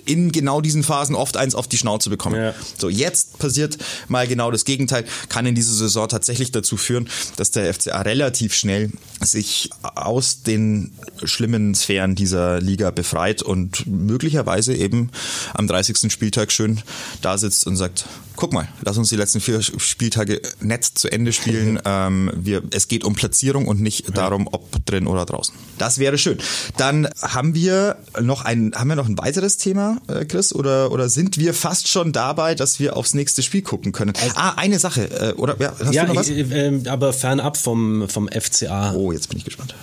in 0.06 0.32
genau 0.32 0.62
diesen 0.62 0.84
Phasen 0.84 1.16
oft 1.16 1.38
eins 1.38 1.56
auf 1.56 1.68
die 1.68 1.78
Schnauze 1.78 2.10
bekommen. 2.10 2.36
Ja. 2.36 2.54
So, 2.78 2.90
jetzt 2.90 3.40
passiert 3.40 3.78
mal 4.08 4.28
genau 4.28 4.52
das 4.52 4.66
Gegenteil, 4.66 5.06
kann 5.30 5.46
in 5.46 5.56
dieser 5.56 5.74
Saison 5.74 6.08
tatsächlich 6.08 6.52
dazu 6.52 6.78
führen, 6.78 7.10
dass 7.38 7.52
der 7.52 7.74
FCA 7.74 8.02
relativ 8.02 8.54
schnell 8.54 8.92
sich 9.22 9.70
aus 9.82 10.44
den 10.44 10.92
schlimmen 11.24 11.76
Sphären 11.76 12.16
dieser 12.16 12.62
Liga 12.62 12.92
befreit 12.92 13.42
und 13.42 13.88
möglicherweise 13.88 14.76
eben 14.76 15.10
am 15.54 15.68
30. 15.68 16.12
Spieltag 16.12 16.52
schön 16.52 16.82
da 17.22 17.38
sitzt 17.38 17.66
und 17.68 17.76
sagt, 17.76 18.06
guck 18.36 18.54
mal, 18.54 18.68
lass 18.82 18.98
uns 18.98 19.10
die 19.10 19.16
letzten 19.16 19.40
vier 19.40 19.62
Spieltage 19.62 20.42
nett 20.60 20.84
zu 20.84 21.12
Ende 21.12 21.34
spielen. 21.34 21.80
ähm, 21.86 22.32
wir, 22.36 22.64
es 22.72 22.88
geht 22.88 23.04
um 23.04 23.14
Platzierung 23.14 23.68
und 23.68 23.82
nicht 23.82 24.08
ja. 24.08 24.14
darum, 24.14 24.48
ob 24.52 24.86
drin 24.86 25.08
oder 25.08 25.26
draußen. 25.26 25.56
Das 25.78 26.00
wäre 26.00 26.18
schön. 26.18 26.38
Dann 26.78 27.08
haben 27.34 27.56
wir 27.56 27.98
noch 28.22 28.44
ein, 28.44 28.74
haben 28.76 28.88
wir 28.88 28.96
noch 28.96 29.08
ein 29.08 29.18
weiteres 29.18 29.58
Thema, 29.58 29.98
äh, 30.08 30.26
Chris, 30.26 30.54
oder, 30.54 30.92
oder 30.92 31.10
sind 31.10 31.38
wir 31.38 31.54
fast 31.54 31.88
schon 31.88 32.14
dabei, 32.14 32.56
dass 32.56 32.80
wir 32.80 32.96
aufs 32.96 33.14
nächste 33.14 33.44
Spiel 33.44 33.62
gucken 33.62 33.92
können? 33.92 34.14
Also, 34.22 34.36
ah, 34.36 34.54
eine 34.58 34.80
Sache, 34.80 35.10
äh, 35.10 35.34
oder 35.34 35.56
ja, 35.60 35.74
hast 35.80 35.94
ja, 35.94 36.04
du 36.04 36.14
noch 36.14 36.20
was? 36.20 36.30
Äh, 36.30 36.42
äh, 36.42 36.88
aber 36.88 37.14
fernab 37.14 37.58
vom, 37.58 38.08
vom 38.10 38.30
FCA. 38.30 38.94
Oh, 38.94 39.12
jetzt 39.12 39.30
bin 39.30 39.38
ich 39.38 39.46
gespannt. 39.46 39.76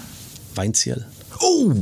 Weinziel. 0.54 1.04
Oh! 1.40 1.74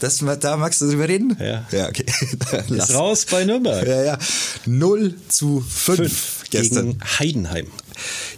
Das, 0.00 0.22
da 0.40 0.56
magst 0.58 0.82
du 0.82 0.88
drüber 0.88 1.08
reden? 1.08 1.36
Ja. 1.40 1.64
Ja, 1.72 1.88
okay. 1.88 2.04
Ist 2.68 2.94
raus 2.94 3.26
bei 3.30 3.44
Nürnberg. 3.44 3.86
Ja, 3.86 4.02
ja. 4.02 4.18
0 4.66 5.14
zu 5.28 5.64
5, 5.66 5.96
5 5.96 6.44
gestern. 6.50 6.86
Gegen 6.86 7.00
Heidenheim. 7.18 7.66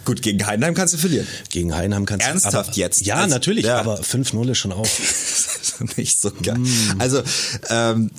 Gut, 0.05 0.21
gegen 0.21 0.45
Heidenheim 0.45 0.73
kannst 0.73 0.93
du 0.93 0.97
verlieren. 0.97 1.27
Gegen 1.49 1.75
Heidenheim 1.75 2.05
kannst 2.05 2.25
du 2.25 2.29
Ernsthaft 2.29 2.69
aber, 2.69 2.77
jetzt? 2.77 3.05
Ja, 3.05 3.15
also, 3.15 3.35
natürlich, 3.35 3.65
ja. 3.65 3.79
aber 3.79 3.99
5-0 3.99 4.51
ist 4.51 4.57
schon 4.57 4.71
auf. 4.71 4.89
Nicht 5.97 6.21
so 6.21 6.31
geil. 6.43 6.57
Mm. 6.57 6.67
Also, 6.99 7.21
ähm, 7.69 8.11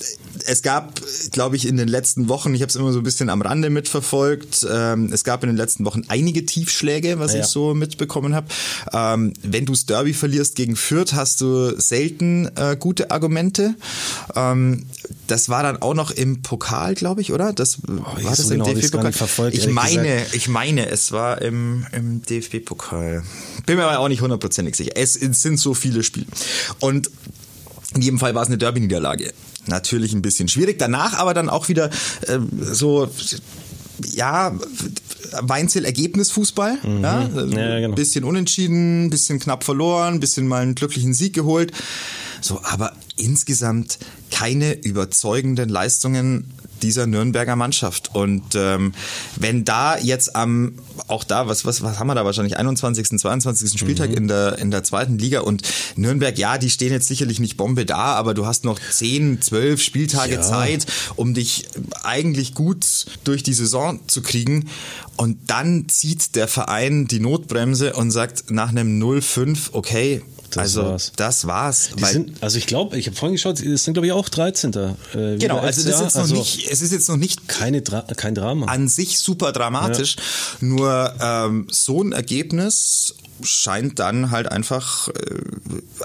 es 0.46 0.62
gab, 0.62 1.00
glaube 1.32 1.56
ich, 1.56 1.66
in 1.66 1.76
den 1.76 1.88
letzten 1.88 2.28
Wochen, 2.28 2.54
ich 2.54 2.62
habe 2.62 2.70
es 2.70 2.76
immer 2.76 2.92
so 2.92 2.98
ein 2.98 3.04
bisschen 3.04 3.30
am 3.30 3.42
Rande 3.42 3.70
mitverfolgt, 3.70 4.66
ähm, 4.70 5.10
es 5.12 5.24
gab 5.24 5.42
in 5.42 5.48
den 5.48 5.56
letzten 5.56 5.84
Wochen 5.84 6.02
einige 6.08 6.46
Tiefschläge, 6.46 7.18
was 7.18 7.34
ja. 7.34 7.40
ich 7.40 7.46
so 7.46 7.74
mitbekommen 7.74 8.34
habe. 8.34 8.46
Ähm, 8.92 9.32
wenn 9.42 9.66
du 9.66 9.72
das 9.72 9.86
Derby 9.86 10.12
verlierst 10.12 10.56
gegen 10.56 10.76
Fürth, 10.76 11.12
hast 11.12 11.40
du 11.40 11.78
selten 11.80 12.50
äh, 12.56 12.76
gute 12.78 13.10
Argumente. 13.10 13.74
Ähm, 14.34 14.86
das 15.26 15.48
war 15.48 15.62
dann 15.62 15.80
auch 15.82 15.94
noch 15.94 16.10
im 16.10 16.42
Pokal, 16.42 16.94
glaube 16.94 17.20
ich, 17.20 17.32
oder? 17.32 17.52
Das 17.52 17.78
oh, 17.86 17.92
war 17.92 18.30
das 18.30 18.38
so 18.38 18.54
im 18.54 18.62
genau, 18.62 18.72
DFB-Pokal. 18.72 19.54
Ich 19.54 19.68
meine, 19.68 20.02
gesagt. 20.02 20.34
ich 20.34 20.48
meine, 20.48 20.88
es 20.88 21.12
war 21.12 21.40
im, 21.42 21.86
im 21.92 22.22
DFB-Pokal. 22.22 23.22
Bin 23.66 23.76
mir 23.76 23.84
aber 23.84 23.98
auch 23.98 24.08
nicht 24.08 24.22
hundertprozentig 24.22 24.76
sicher. 24.76 24.92
Es, 24.96 25.16
es 25.16 25.42
sind 25.42 25.58
so 25.58 25.74
viele 25.74 26.02
Spiele. 26.02 26.26
Und 26.80 27.10
in 27.94 28.02
jedem 28.02 28.18
Fall 28.18 28.34
war 28.34 28.42
es 28.42 28.48
eine 28.48 28.58
Derby-Niederlage. 28.58 29.32
Natürlich 29.66 30.12
ein 30.12 30.22
bisschen 30.22 30.48
schwierig. 30.48 30.78
Danach 30.78 31.14
aber 31.18 31.34
dann 31.34 31.48
auch 31.48 31.68
wieder 31.68 31.90
äh, 32.26 32.38
so, 32.60 33.08
ja, 34.12 34.54
Weinzel 35.40 35.84
Ergebnisfußball. 35.84 36.78
Mhm. 36.82 37.02
Ja, 37.02 37.28
ja 37.28 37.80
genau. 37.80 37.94
Bisschen 37.94 38.24
unentschieden, 38.24 39.10
bisschen 39.10 39.38
knapp 39.38 39.64
verloren, 39.64 40.20
bisschen 40.20 40.46
mal 40.46 40.62
einen 40.62 40.74
glücklichen 40.74 41.14
Sieg 41.14 41.34
geholt. 41.34 41.72
So, 42.40 42.60
aber 42.64 42.92
insgesamt 43.16 43.98
keine 44.40 44.72
überzeugenden 44.72 45.68
Leistungen 45.68 46.50
dieser 46.82 47.06
Nürnberger 47.06 47.56
Mannschaft. 47.56 48.14
Und 48.14 48.54
ähm, 48.54 48.94
wenn 49.36 49.66
da 49.66 49.98
jetzt 49.98 50.34
am, 50.34 50.76
auch 51.08 51.24
da, 51.24 51.46
was, 51.46 51.66
was, 51.66 51.82
was 51.82 51.98
haben 51.98 52.06
wir 52.06 52.14
da 52.14 52.24
wahrscheinlich, 52.24 52.56
21., 52.56 53.18
22. 53.18 53.78
Spieltag 53.78 54.08
mhm. 54.08 54.16
in, 54.16 54.28
der, 54.28 54.58
in 54.58 54.70
der 54.70 54.82
zweiten 54.82 55.18
Liga 55.18 55.40
und 55.40 55.60
Nürnberg, 55.96 56.38
ja, 56.38 56.56
die 56.56 56.70
stehen 56.70 56.90
jetzt 56.90 57.06
sicherlich 57.06 57.38
nicht 57.38 57.58
Bombe 57.58 57.84
da, 57.84 58.14
aber 58.14 58.32
du 58.32 58.46
hast 58.46 58.64
noch 58.64 58.78
10, 58.78 59.42
12 59.42 59.82
Spieltage 59.82 60.36
ja. 60.36 60.40
Zeit, 60.40 60.86
um 61.16 61.34
dich 61.34 61.68
eigentlich 62.02 62.54
gut 62.54 62.86
durch 63.24 63.42
die 63.42 63.52
Saison 63.52 64.00
zu 64.06 64.22
kriegen. 64.22 64.70
Und 65.16 65.50
dann 65.50 65.86
zieht 65.90 66.34
der 66.34 66.48
Verein 66.48 67.06
die 67.06 67.20
Notbremse 67.20 67.92
und 67.92 68.10
sagt 68.10 68.50
nach 68.50 68.70
einem 68.70 69.02
0-5, 69.02 69.68
okay, 69.72 70.22
das 70.50 70.76
also 70.76 70.82
war's. 70.84 71.12
das 71.16 71.46
war's. 71.46 71.90
Sind, 71.96 72.42
also 72.42 72.58
ich 72.58 72.66
glaube, 72.66 72.98
ich 72.98 73.06
habe 73.06 73.16
vorhin 73.16 73.34
geschaut, 73.34 73.60
es 73.60 73.84
sind 73.84 73.94
glaube 73.94 74.06
ich 74.06 74.12
auch 74.12 74.28
13. 74.28 74.72
Äh, 74.72 75.36
genau, 75.38 75.58
also 75.58 75.82
das 75.82 75.96
ist 75.96 76.00
jetzt 76.00 76.14
noch 76.14 76.22
also 76.22 76.34
nicht, 76.34 76.70
es 76.70 76.82
ist 76.82 76.92
jetzt 76.92 77.08
noch 77.08 77.16
nicht 77.16 77.48
keine 77.48 77.82
Dra 77.82 78.02
kein 78.16 78.34
Drama. 78.34 78.66
An 78.66 78.88
sich 78.88 79.18
super 79.18 79.52
dramatisch, 79.52 80.16
ja. 80.16 80.22
nur 80.66 81.14
ähm, 81.20 81.66
so 81.70 82.02
ein 82.02 82.12
Ergebnis 82.12 83.14
scheint 83.42 83.98
dann 83.98 84.30
halt 84.30 84.50
einfach 84.50 85.08
äh, 85.08 85.12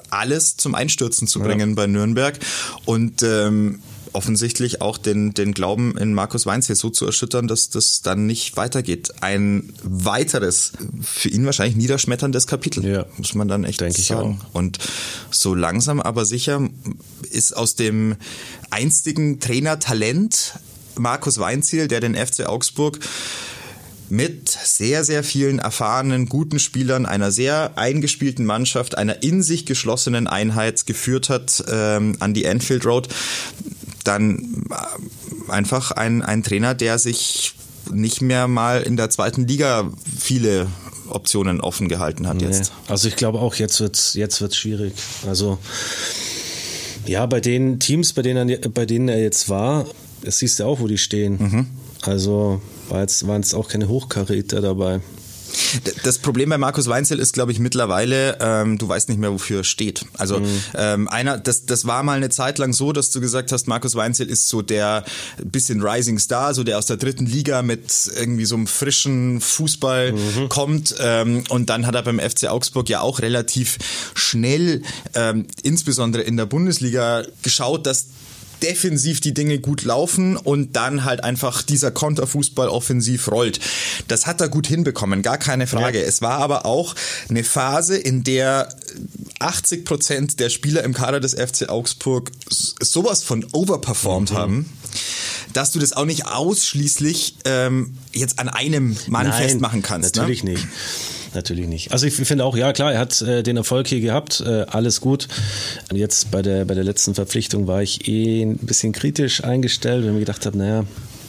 alles 0.10 0.58
zum 0.58 0.76
Einstürzen 0.76 1.28
zu 1.28 1.40
bringen 1.40 1.70
ja. 1.72 1.76
bei 1.76 1.88
Nürnberg 1.88 2.40
und 2.86 3.24
ähm, 3.24 3.82
offensichtlich 4.16 4.82
auch 4.82 4.98
den, 4.98 5.34
den 5.34 5.54
Glauben 5.54 5.98
in 5.98 6.14
Markus 6.14 6.46
Weinzel 6.46 6.76
so 6.76 6.90
zu 6.90 7.06
erschüttern, 7.06 7.48
dass 7.48 7.70
das 7.70 8.02
dann 8.02 8.26
nicht 8.26 8.58
weitergeht. 8.58 9.12
Ein 9.22 9.74
weiteres, 9.84 10.72
für 11.04 11.30
ihn 11.30 11.46
wahrscheinlich 11.46 11.76
niederschmetterndes 11.76 12.48
Kapitel, 12.48 12.84
Ja. 12.86 13.06
muss 13.18 13.36
man 13.36 13.48
dann 13.48 13.64
echt 13.64 13.82
Denke 13.82 14.00
ich 14.00 14.08
sagen. 14.08 14.42
Und 14.54 14.80
so 15.30 15.54
langsam 15.54 16.00
aber 16.00 16.26
sicher 16.26 16.68
ist 17.30 17.56
aus 17.56 17.76
dem 17.76 18.16
einstigen 18.70 19.40
Trainertalent 19.40 20.54
Markus 20.98 21.40
Weinziel, 21.40 21.88
der 21.88 22.00
den 22.00 22.16
FC 22.16 22.48
Augsburg 22.48 23.00
mit 24.10 24.50
sehr, 24.50 25.04
sehr 25.04 25.24
vielen 25.24 25.58
erfahrenen, 25.60 26.30
guten 26.30 26.60
Spielern, 26.60 27.06
einer 27.08 27.32
sehr 27.32 27.78
eingespielten 27.78 28.46
Mannschaft, 28.46 28.98
einer 28.98 29.24
in 29.24 29.42
sich 29.42 29.66
geschlossenen 29.66 30.28
Einheit 30.28 30.86
geführt 30.86 31.30
hat 31.30 31.64
ähm, 31.68 32.16
an 32.20 32.34
die 32.36 32.48
Anfield 32.48 32.86
Road, 32.86 33.08
dann 34.08 34.66
äh, 34.70 35.52
einfach 35.52 35.92
ein, 35.92 36.22
ein 36.22 36.44
Trainer, 36.44 36.74
der 36.74 36.98
sich 37.00 37.56
nicht 37.92 38.22
mehr 38.22 38.48
mal 38.48 38.82
in 38.82 38.98
der 38.98 39.10
zweiten 39.10 39.48
Liga 39.48 39.92
viele 40.20 40.68
Optionen 41.10 41.62
offen 41.62 41.88
gehalten 41.88 42.28
hat 42.28 42.42
jetzt. 42.42 42.72
Nee. 42.72 42.92
Also 42.92 43.08
ich 43.08 43.16
glaube 43.16 43.40
auch, 43.40 43.56
jetzt 43.56 43.80
wird's 43.80 44.16
jetzt 44.16 44.42
wird's 44.42 44.58
schwierig. 44.58 44.94
Also 45.28 45.60
ja, 47.06 47.26
bei 47.28 47.40
den 47.40 47.80
Teams, 47.80 48.14
bei 48.14 48.24
denen 48.24 48.50
er, 48.50 48.70
bei 48.70 48.86
denen 48.86 49.10
er 49.10 49.22
jetzt 49.22 49.50
war, 49.50 49.86
das 50.24 50.40
siehst 50.40 50.60
du 50.60 50.64
auch, 50.64 50.80
wo 50.80 50.88
die 50.88 50.98
stehen. 50.98 51.38
Mhm. 51.38 51.68
Also 52.02 52.62
war 52.90 53.02
jetzt, 53.02 53.28
waren 53.28 53.42
jetzt 53.42 53.54
auch 53.54 53.68
keine 53.68 53.88
Hochkaräter 53.88 54.62
dabei. 54.62 55.02
Das 56.04 56.20
Problem 56.20 56.50
bei 56.50 56.58
Markus 56.58 56.88
Weinzel 56.88 57.20
ist, 57.20 57.34
glaube 57.34 57.52
ich, 57.52 57.60
mittlerweile, 57.60 58.38
ähm, 58.40 58.78
du 58.78 58.88
weißt 58.88 59.10
nicht 59.10 59.20
mehr, 59.20 59.32
wofür 59.32 59.62
er 59.62 59.64
steht. 59.64 60.06
Also 60.18 60.42
ähm, 60.76 61.08
einer, 61.08 61.38
das, 61.38 61.66
das 61.66 61.86
war 61.86 62.04
mal 62.04 62.18
eine 62.18 62.30
Zeit 62.30 62.58
lang 62.58 62.74
so, 62.74 62.92
dass 62.92 63.12
du 63.12 63.22
gesagt 63.22 63.52
hast, 63.52 63.68
Markus 63.68 63.96
Weinzel 63.96 64.28
ist 64.30 64.50
so 64.50 64.62
der 64.62 65.04
bisschen 65.44 65.82
Rising 65.82 66.20
Star, 66.20 66.54
so 66.54 66.64
der 66.64 66.78
aus 66.78 66.86
der 66.86 66.98
dritten 66.98 67.26
Liga 67.26 67.62
mit 67.62 68.10
irgendwie 68.16 68.46
so 68.46 68.56
einem 68.56 68.68
frischen 68.68 69.42
Fußball 69.42 70.14
kommt. 70.50 70.96
Ähm, 71.00 71.44
und 71.50 71.70
dann 71.70 71.86
hat 71.86 71.96
er 71.96 72.04
beim 72.04 72.20
FC 72.20 72.46
Augsburg 72.46 72.90
ja 72.90 73.02
auch 73.02 73.20
relativ 73.20 73.78
schnell, 74.14 74.82
ähm, 75.14 75.46
insbesondere 75.64 76.24
in 76.24 76.38
der 76.38 76.46
Bundesliga, 76.46 77.24
geschaut, 77.42 77.86
dass 77.86 78.08
defensiv 78.62 79.22
die 79.22 79.34
Dinge 79.34 79.60
gut 79.60 79.84
laufen 79.84 80.38
und 80.38 80.76
dann 80.76 81.04
halt 81.04 81.24
einfach 81.24 81.62
dieser 81.62 81.92
Konterfußball 81.92 82.70
offensiv 82.70 83.32
rollt. 83.32 83.60
Das 84.08 84.26
hat 84.26 84.42
er 84.42 84.50
gut 84.50 84.68
hinbekommen, 84.68 85.22
gar 85.22 85.38
keine 85.38 85.68
Frage. 85.68 86.04
Es 86.04 86.22
war 86.22 86.40
aber 86.40 86.66
auch 86.66 86.96
eine 87.30 87.44
Phase, 87.44 87.98
in 87.98 88.24
der 88.24 88.70
80 89.40 89.86
Prozent 89.86 90.40
der 90.40 90.50
Spieler 90.50 90.84
im 90.84 90.94
Kader 90.94 91.20
des 91.20 91.34
FC 91.34 91.70
Augsburg 91.70 92.32
sowas 92.50 93.24
von 93.24 93.46
overperformed 93.52 94.32
haben, 94.32 94.70
dass 95.54 95.72
du 95.72 95.80
das 95.80 95.94
auch 95.94 96.06
nicht 96.06 96.28
ausschließlich 96.28 97.38
ähm, 97.46 97.98
jetzt 98.14 98.40
an 98.40 98.50
einem 98.50 98.96
Mann 99.08 99.32
festmachen 99.32 99.82
kannst. 99.82 100.16
Natürlich 100.16 100.44
ne? 100.44 100.52
nicht. 100.52 100.68
Natürlich 101.36 101.68
nicht. 101.68 101.92
Also 101.92 102.08
ich 102.08 102.14
finde 102.14 102.46
auch, 102.46 102.56
ja 102.56 102.72
klar, 102.72 102.94
er 102.94 103.00
hat 103.00 103.22
äh, 103.22 103.44
den 103.44 103.58
Erfolg 103.58 103.88
hier 103.88 104.00
gehabt, 104.00 104.42
äh, 104.46 104.66
alles 104.70 105.02
gut. 105.02 105.28
Jetzt 105.94 106.32
bei 106.32 106.42
der, 106.42 106.66
bei 106.66 106.74
der 106.74 106.84
letzten 106.84 107.14
Verpflichtung 107.14 107.68
war 107.68 107.84
ich 107.84 108.08
eh 108.08 108.42
ein 108.42 108.58
bisschen 108.58 108.94
kritisch 108.94 109.44
eingestellt, 109.44 110.04
weil 110.04 110.10
ich 110.10 110.14
mir 110.14 110.20
gedacht 110.20 110.46
habe, 110.46 110.58
naja, 110.58 110.86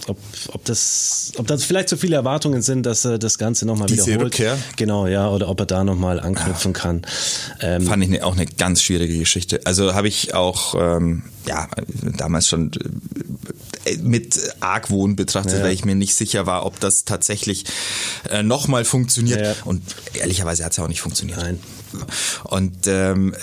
ob, 0.07 0.19
ob, 0.53 0.65
das, 0.65 1.33
ob 1.37 1.49
das 1.49 1.65
vielleicht 1.65 1.89
so 1.89 1.97
viele 1.97 2.15
Erwartungen 2.15 2.63
sind, 2.63 2.87
dass 2.87 3.05
er 3.05 3.19
das 3.19 3.39
Ganze 3.39 3.67
nochmal 3.67 3.89
wiederholt. 3.89 4.21
Rückkehr? 4.21 4.57
Genau, 4.77 5.07
ja, 5.09 5.29
oder 5.29 5.49
ob 5.49 5.59
er 5.61 5.67
da 5.67 5.83
nochmal 5.83 6.21
anknüpfen 6.21 6.73
kann. 6.73 7.03
Ähm, 7.61 7.83
Fand 7.83 8.05
ich 8.05 8.09
ne, 8.09 8.25
auch 8.25 8.37
eine 8.37 8.47
ganz 8.47 8.83
schwierige 8.83 9.19
Geschichte. 9.19 9.61
Also 9.65 9.95
habe 9.95 10.07
ich 10.07 10.35
auch 10.35 10.77
ähm, 10.79 11.25
ja 11.49 11.69
damals 12.17 12.47
schon 12.47 12.71
mit 14.03 14.39
Argwohn 14.61 15.17
betrachtet, 15.17 15.59
Ja. 15.59 15.65
weil 15.65 15.73
ich 15.73 15.85
mir 15.85 15.95
nicht 15.95 16.15
sicher 16.15 16.47
war, 16.47 16.67
ob 16.67 16.81
das 16.81 17.05
tatsächlich 17.05 17.65
äh, 18.31 18.43
nochmal 18.43 18.85
funktioniert. 18.85 19.41
Ja. 19.41 19.55
Und 19.65 19.83
ehrlicherweise 20.15 20.65
hat 20.65 20.73
es 20.73 20.79
ja 20.79 20.85
auch 20.85 20.89
nicht 20.89 21.01
funktioniert. 21.01 21.39
Nein. 21.39 21.59
Und 22.45 22.87
ähm, 22.87 23.35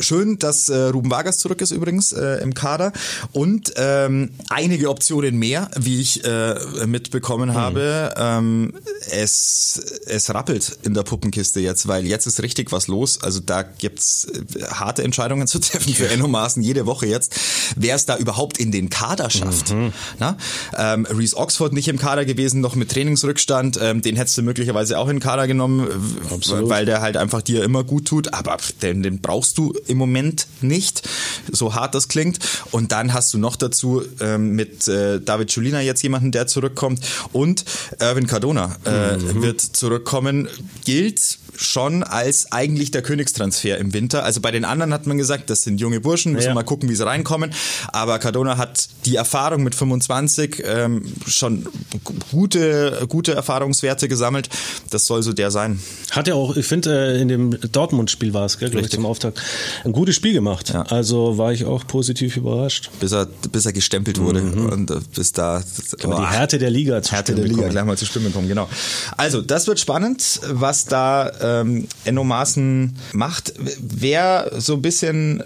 schön, 0.00 0.38
dass 0.38 0.68
äh, 0.68 0.76
Ruben 0.76 1.10
Vargas 1.10 1.38
zurück 1.38 1.60
ist 1.60 1.70
übrigens 1.70 2.12
äh, 2.12 2.42
im 2.42 2.54
Kader 2.54 2.92
und 3.32 3.72
ähm, 3.76 4.30
einige 4.48 4.90
Optionen 4.90 5.38
mehr, 5.38 5.70
wie 5.76 6.00
ich 6.00 6.24
äh, 6.24 6.54
mitbekommen 6.86 7.54
habe. 7.54 8.14
Ähm, 8.16 8.74
es, 9.10 10.00
es 10.06 10.32
rappelt 10.32 10.78
in 10.82 10.94
der 10.94 11.02
Puppenkiste 11.02 11.60
jetzt, 11.60 11.88
weil 11.88 12.06
jetzt 12.06 12.26
ist 12.26 12.42
richtig 12.42 12.72
was 12.72 12.88
los. 12.88 13.22
Also 13.22 13.40
da 13.40 13.62
gibt's 13.62 14.26
äh, 14.26 14.62
harte 14.72 15.02
Entscheidungen 15.02 15.46
zu 15.46 15.58
treffen 15.58 15.94
für 15.94 16.08
Enno 16.08 16.28
Maaßen 16.28 16.62
jede 16.62 16.86
Woche 16.86 17.06
jetzt, 17.06 17.34
wer 17.76 17.94
es 17.94 18.06
da 18.06 18.16
überhaupt 18.16 18.58
in 18.58 18.72
den 18.72 18.90
Kader 18.90 19.30
schafft. 19.30 19.74
Na? 20.18 20.36
Ähm, 20.76 21.06
Reese 21.06 21.36
Oxford 21.36 21.72
nicht 21.72 21.88
im 21.88 21.98
Kader 21.98 22.24
gewesen, 22.24 22.60
noch 22.60 22.74
mit 22.74 22.90
Trainingsrückstand, 22.90 23.78
ähm, 23.80 24.02
den 24.02 24.16
hättest 24.16 24.38
du 24.38 24.42
möglicherweise 24.42 24.98
auch 24.98 25.08
in 25.08 25.16
den 25.16 25.20
Kader 25.20 25.46
genommen, 25.46 25.88
Absolut. 26.30 26.68
weil 26.68 26.84
der 26.86 27.00
halt 27.00 27.16
einfach 27.16 27.42
dir 27.42 27.62
immer 27.70 27.84
gut 27.84 28.06
tut, 28.06 28.34
aber 28.34 28.56
den, 28.82 29.02
den 29.04 29.20
brauchst 29.20 29.56
du 29.58 29.72
im 29.86 29.96
Moment 29.96 30.46
nicht, 30.60 31.08
so 31.52 31.74
hart 31.76 31.94
das 31.94 32.08
klingt. 32.08 32.38
Und 32.72 32.90
dann 32.90 33.12
hast 33.14 33.32
du 33.32 33.38
noch 33.38 33.54
dazu 33.54 34.02
ähm, 34.20 34.56
mit 34.56 34.88
äh, 34.88 35.20
David 35.20 35.52
Julina 35.52 35.80
jetzt 35.80 36.02
jemanden, 36.02 36.32
der 36.32 36.48
zurückkommt 36.48 37.00
und 37.32 37.64
Erwin 38.00 38.26
Cardona 38.26 38.76
äh, 38.84 39.16
wird 39.42 39.60
zurückkommen, 39.60 40.48
gilt 40.84 41.38
schon 41.56 42.02
als 42.02 42.52
eigentlich 42.52 42.90
der 42.90 43.02
Königstransfer 43.02 43.76
im 43.78 43.92
Winter. 43.92 44.24
Also 44.24 44.40
bei 44.40 44.50
den 44.50 44.64
anderen 44.64 44.92
hat 44.94 45.06
man 45.06 45.18
gesagt, 45.18 45.50
das 45.50 45.62
sind 45.62 45.78
junge 45.80 46.00
Burschen, 46.00 46.32
müssen 46.32 46.48
Ja. 46.48 46.54
mal 46.54 46.62
gucken, 46.62 46.88
wie 46.88 46.94
sie 46.94 47.04
reinkommen. 47.04 47.52
Aber 47.92 48.18
Cardona 48.18 48.56
hat 48.56 48.88
die 49.04 49.16
Erfahrung 49.16 49.62
mit 49.62 49.74
25 49.74 50.62
ähm, 50.64 51.02
schon 51.26 51.66
gu- 52.02 52.14
gute, 52.30 53.04
gute 53.08 53.34
Erfahrungswerte 53.34 54.08
gesammelt. 54.08 54.48
Das 54.88 55.04
soll 55.06 55.22
so 55.22 55.32
der 55.34 55.50
sein. 55.50 55.80
Hat 56.12 56.28
er 56.28 56.36
auch, 56.36 56.56
ich 56.56 56.66
finde, 56.66 57.14
äh, 57.16 57.20
in 57.20 57.28
dem 57.28 57.52
Dortmund-Spiel 57.72 58.34
war 58.34 58.46
es, 58.46 58.58
glaube 58.58 58.80
ich, 58.80 58.90
zum 58.90 59.06
Auftakt, 59.06 59.40
ein 59.84 59.92
gutes 59.92 60.14
Spiel 60.16 60.32
gemacht. 60.32 60.70
Ja. 60.70 60.82
Also 60.82 61.38
war 61.38 61.52
ich 61.52 61.64
auch 61.64 61.86
positiv 61.86 62.36
überrascht. 62.36 62.90
bis 63.00 63.12
er, 63.12 63.26
bis 63.52 63.66
er 63.66 63.72
gestempelt 63.72 64.20
wurde 64.20 64.42
und 64.42 64.90
äh, 64.90 65.00
bis 65.14 65.32
da 65.32 65.62
Aber 66.02 66.16
die 66.16 66.26
Härte 66.26 66.58
der 66.58 66.70
Liga 66.70 67.02
zu 67.02 67.12
Härte 67.12 67.34
der 67.34 67.44
Liga 67.44 67.68
gleich 67.68 67.84
mal 67.84 67.96
zu 67.96 68.06
Stimmen 68.06 68.32
kommen, 68.32 68.48
genau. 68.48 68.68
Also, 69.16 69.42
das 69.42 69.66
wird 69.66 69.80
spannend, 69.80 70.40
was 70.48 70.86
da 70.86 71.30
ähm, 71.60 71.86
Enno 72.04 72.24
Maaßen 72.24 72.96
macht. 73.12 73.54
Wer 73.80 74.52
so 74.58 74.74
ein 74.74 74.82
bisschen 74.82 75.42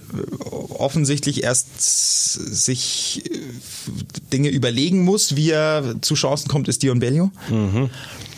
offensichtlich 0.70 1.42
erst 1.42 1.68
sich 1.80 3.22
äh, 3.30 3.38
Dinge 4.32 4.48
überlegen 4.48 5.04
muss, 5.04 5.36
wie 5.36 5.50
er 5.50 5.94
zu 6.00 6.14
Chancen 6.14 6.48
kommt, 6.48 6.68
ist 6.68 6.82
Dion 6.82 6.98
Bellio. 6.98 7.30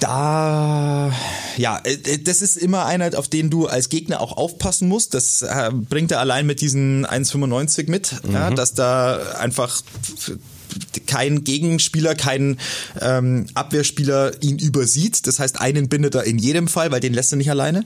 Da, 0.00 1.12
ja, 1.56 1.80
äh, 1.84 2.18
das 2.18 2.42
ist 2.42 2.56
immer 2.56 2.84
einer, 2.86 3.18
auf 3.18 3.28
den 3.28 3.50
du 3.50 3.66
als 3.66 3.88
Gegner 3.88 4.20
auch 4.20 4.36
aufpassen 4.36 4.88
musst. 4.88 5.14
Das 5.14 5.42
äh, 5.42 5.70
bringt 5.72 6.12
er 6.12 6.20
allein 6.20 6.46
mit 6.46 6.60
diesen 6.60 7.06
1,95 7.06 7.90
mit, 7.90 8.14
ja, 8.30 8.50
dass 8.50 8.74
da 8.74 9.18
einfach 9.38 9.82
kein 11.06 11.44
Gegenspieler, 11.44 12.14
kein 12.14 12.58
ähm, 13.00 13.46
Abwehrspieler 13.54 14.42
ihn 14.42 14.58
übersieht. 14.58 15.26
Das 15.26 15.38
heißt, 15.38 15.60
einen 15.60 15.88
bindet 15.88 16.14
er 16.14 16.24
in 16.24 16.38
jedem 16.38 16.68
Fall, 16.68 16.90
weil 16.90 17.00
den 17.00 17.14
lässt 17.14 17.32
er 17.32 17.36
nicht 17.36 17.50
alleine. 17.50 17.84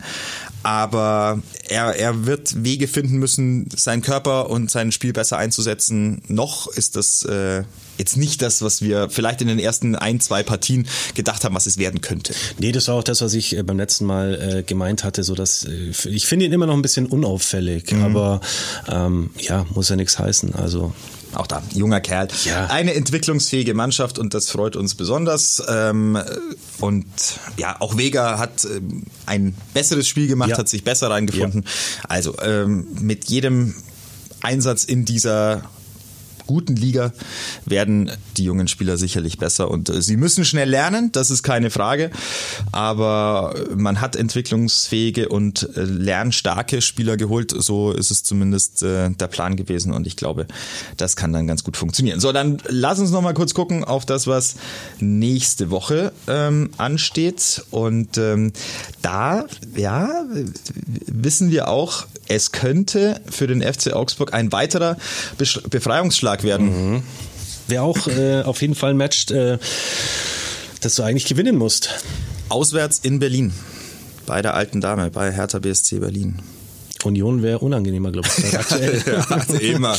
Aber 0.62 1.40
er, 1.68 1.96
er 1.96 2.26
wird 2.26 2.62
Wege 2.64 2.86
finden 2.88 3.18
müssen, 3.18 3.68
seinen 3.74 4.02
Körper 4.02 4.50
und 4.50 4.70
sein 4.70 4.92
Spiel 4.92 5.12
besser 5.12 5.38
einzusetzen. 5.38 6.22
Noch 6.28 6.66
ist 6.68 6.96
das 6.96 7.22
äh, 7.22 7.64
jetzt 7.98 8.16
nicht 8.16 8.42
das, 8.42 8.60
was 8.62 8.82
wir 8.82 9.08
vielleicht 9.10 9.40
in 9.40 9.48
den 9.48 9.58
ersten 9.58 9.94
ein, 9.94 10.20
zwei 10.20 10.42
Partien 10.42 10.86
gedacht 11.14 11.44
haben, 11.44 11.54
was 11.54 11.66
es 11.66 11.78
werden 11.78 12.00
könnte. 12.00 12.34
Nee, 12.58 12.72
das 12.72 12.88
war 12.88 12.96
auch 12.96 13.04
das, 13.04 13.20
was 13.20 13.34
ich 13.34 13.56
äh, 13.56 13.62
beim 13.62 13.78
letzten 13.78 14.04
Mal 14.04 14.58
äh, 14.58 14.62
gemeint 14.62 15.04
hatte, 15.04 15.22
so 15.22 15.34
dass 15.34 15.64
äh, 15.64 15.92
ich 16.08 16.26
finde 16.26 16.46
ihn 16.46 16.52
immer 16.52 16.66
noch 16.66 16.74
ein 16.74 16.82
bisschen 16.82 17.06
unauffällig, 17.06 17.92
Mhm. 17.92 18.02
aber 18.02 18.40
ähm, 18.88 19.30
ja, 19.38 19.64
muss 19.74 19.88
ja 19.88 19.96
nichts 19.96 20.18
heißen. 20.18 20.54
Also 20.54 20.92
Auch 21.34 21.46
da, 21.46 21.62
junger 21.72 22.00
Kerl. 22.00 22.28
Ja. 22.44 22.66
Eine 22.66 22.94
entwicklungsfähige 22.94 23.72
Mannschaft 23.74 24.18
und 24.18 24.34
das 24.34 24.50
freut 24.50 24.74
uns 24.76 24.94
besonders. 24.96 25.62
Ähm, 25.68 26.18
und 26.80 27.06
ja, 27.56 27.76
auch 27.80 27.96
Vega 27.96 28.38
hat 28.38 28.64
ähm, 28.64 29.04
ein 29.26 29.54
besseres 29.72 30.08
Spiel 30.08 30.26
gemacht, 30.26 30.50
Ja. 30.50 30.58
hat 30.58 30.68
sich 30.68 30.82
besser 30.82 31.10
reingefunden. 31.10 31.64
Also 32.08 32.36
ähm, 32.42 32.86
mit 33.00 33.26
jedem 33.26 33.74
Einsatz 34.42 34.84
in 34.84 35.04
dieser 35.04 35.62
guten 36.50 36.74
Liga 36.74 37.12
werden 37.64 38.10
die 38.36 38.42
jungen 38.42 38.66
Spieler 38.66 38.96
sicherlich 38.96 39.38
besser. 39.38 39.70
Und 39.70 39.88
äh, 39.88 40.02
sie 40.02 40.16
müssen 40.16 40.44
schnell 40.44 40.68
lernen, 40.68 41.12
das 41.12 41.30
ist 41.30 41.44
keine 41.44 41.70
Frage, 41.70 42.10
aber 42.72 43.54
man 43.76 44.00
hat 44.00 44.16
entwicklungsfähige 44.16 45.28
und 45.28 45.68
äh, 45.76 45.82
lernstarke 45.82 46.82
Spieler 46.82 47.16
geholt, 47.16 47.54
so 47.56 47.92
ist 47.92 48.10
es 48.10 48.24
zumindest 48.24 48.82
äh, 48.82 49.10
der 49.10 49.28
Plan 49.28 49.54
gewesen. 49.54 49.92
Und 49.92 50.08
ich 50.08 50.16
glaube, 50.16 50.48
das 50.96 51.14
kann 51.14 51.32
dann 51.32 51.46
ganz 51.46 51.62
gut 51.62 51.76
funktionieren. 51.76 52.18
So, 52.18 52.32
dann 52.32 52.58
lass 52.66 52.98
uns 52.98 53.12
noch 53.12 53.22
mal 53.22 53.34
kurz 53.34 53.54
gucken 53.54 53.84
auf 53.84 54.04
das, 54.04 54.26
was 54.26 54.56
nächste 54.98 55.70
Woche 55.70 56.10
ähm, 56.26 56.70
ansteht. 56.78 57.62
Und 57.70 58.18
ähm, 58.18 58.52
da, 59.02 59.44
ja, 59.76 60.24
wissen 61.06 61.52
wir 61.52 61.68
auch, 61.68 62.06
es 62.30 62.52
könnte 62.52 63.20
für 63.28 63.48
den 63.48 63.60
FC 63.60 63.92
Augsburg 63.92 64.32
ein 64.34 64.52
weiterer 64.52 64.96
Befreiungsschlag 65.36 66.39
stark 66.40 66.44
werden. 66.44 66.92
Mhm. 66.92 67.02
Wäre 67.68 67.82
auch 67.82 68.06
äh, 68.08 68.42
auf 68.42 68.60
jeden 68.62 68.74
Fall 68.74 68.90
ein 68.90 68.96
Match, 68.96 69.30
äh, 69.30 69.58
das 70.80 70.94
du 70.96 71.02
eigentlich 71.02 71.26
gewinnen 71.26 71.56
musst. 71.56 71.90
Auswärts 72.48 72.98
in 73.02 73.18
Berlin. 73.18 73.52
Bei 74.26 74.42
der 74.42 74.54
alten 74.54 74.80
Dame, 74.80 75.10
bei 75.10 75.32
Hertha 75.32 75.58
BSC 75.58 76.00
Berlin. 76.00 76.40
Union 77.04 77.42
wäre 77.42 77.60
unangenehmer, 77.60 78.10
glaube 78.10 78.28
ich, 78.36 78.58
aktuell. 78.58 79.02
ja, 79.06 79.58
immer, 79.60 79.96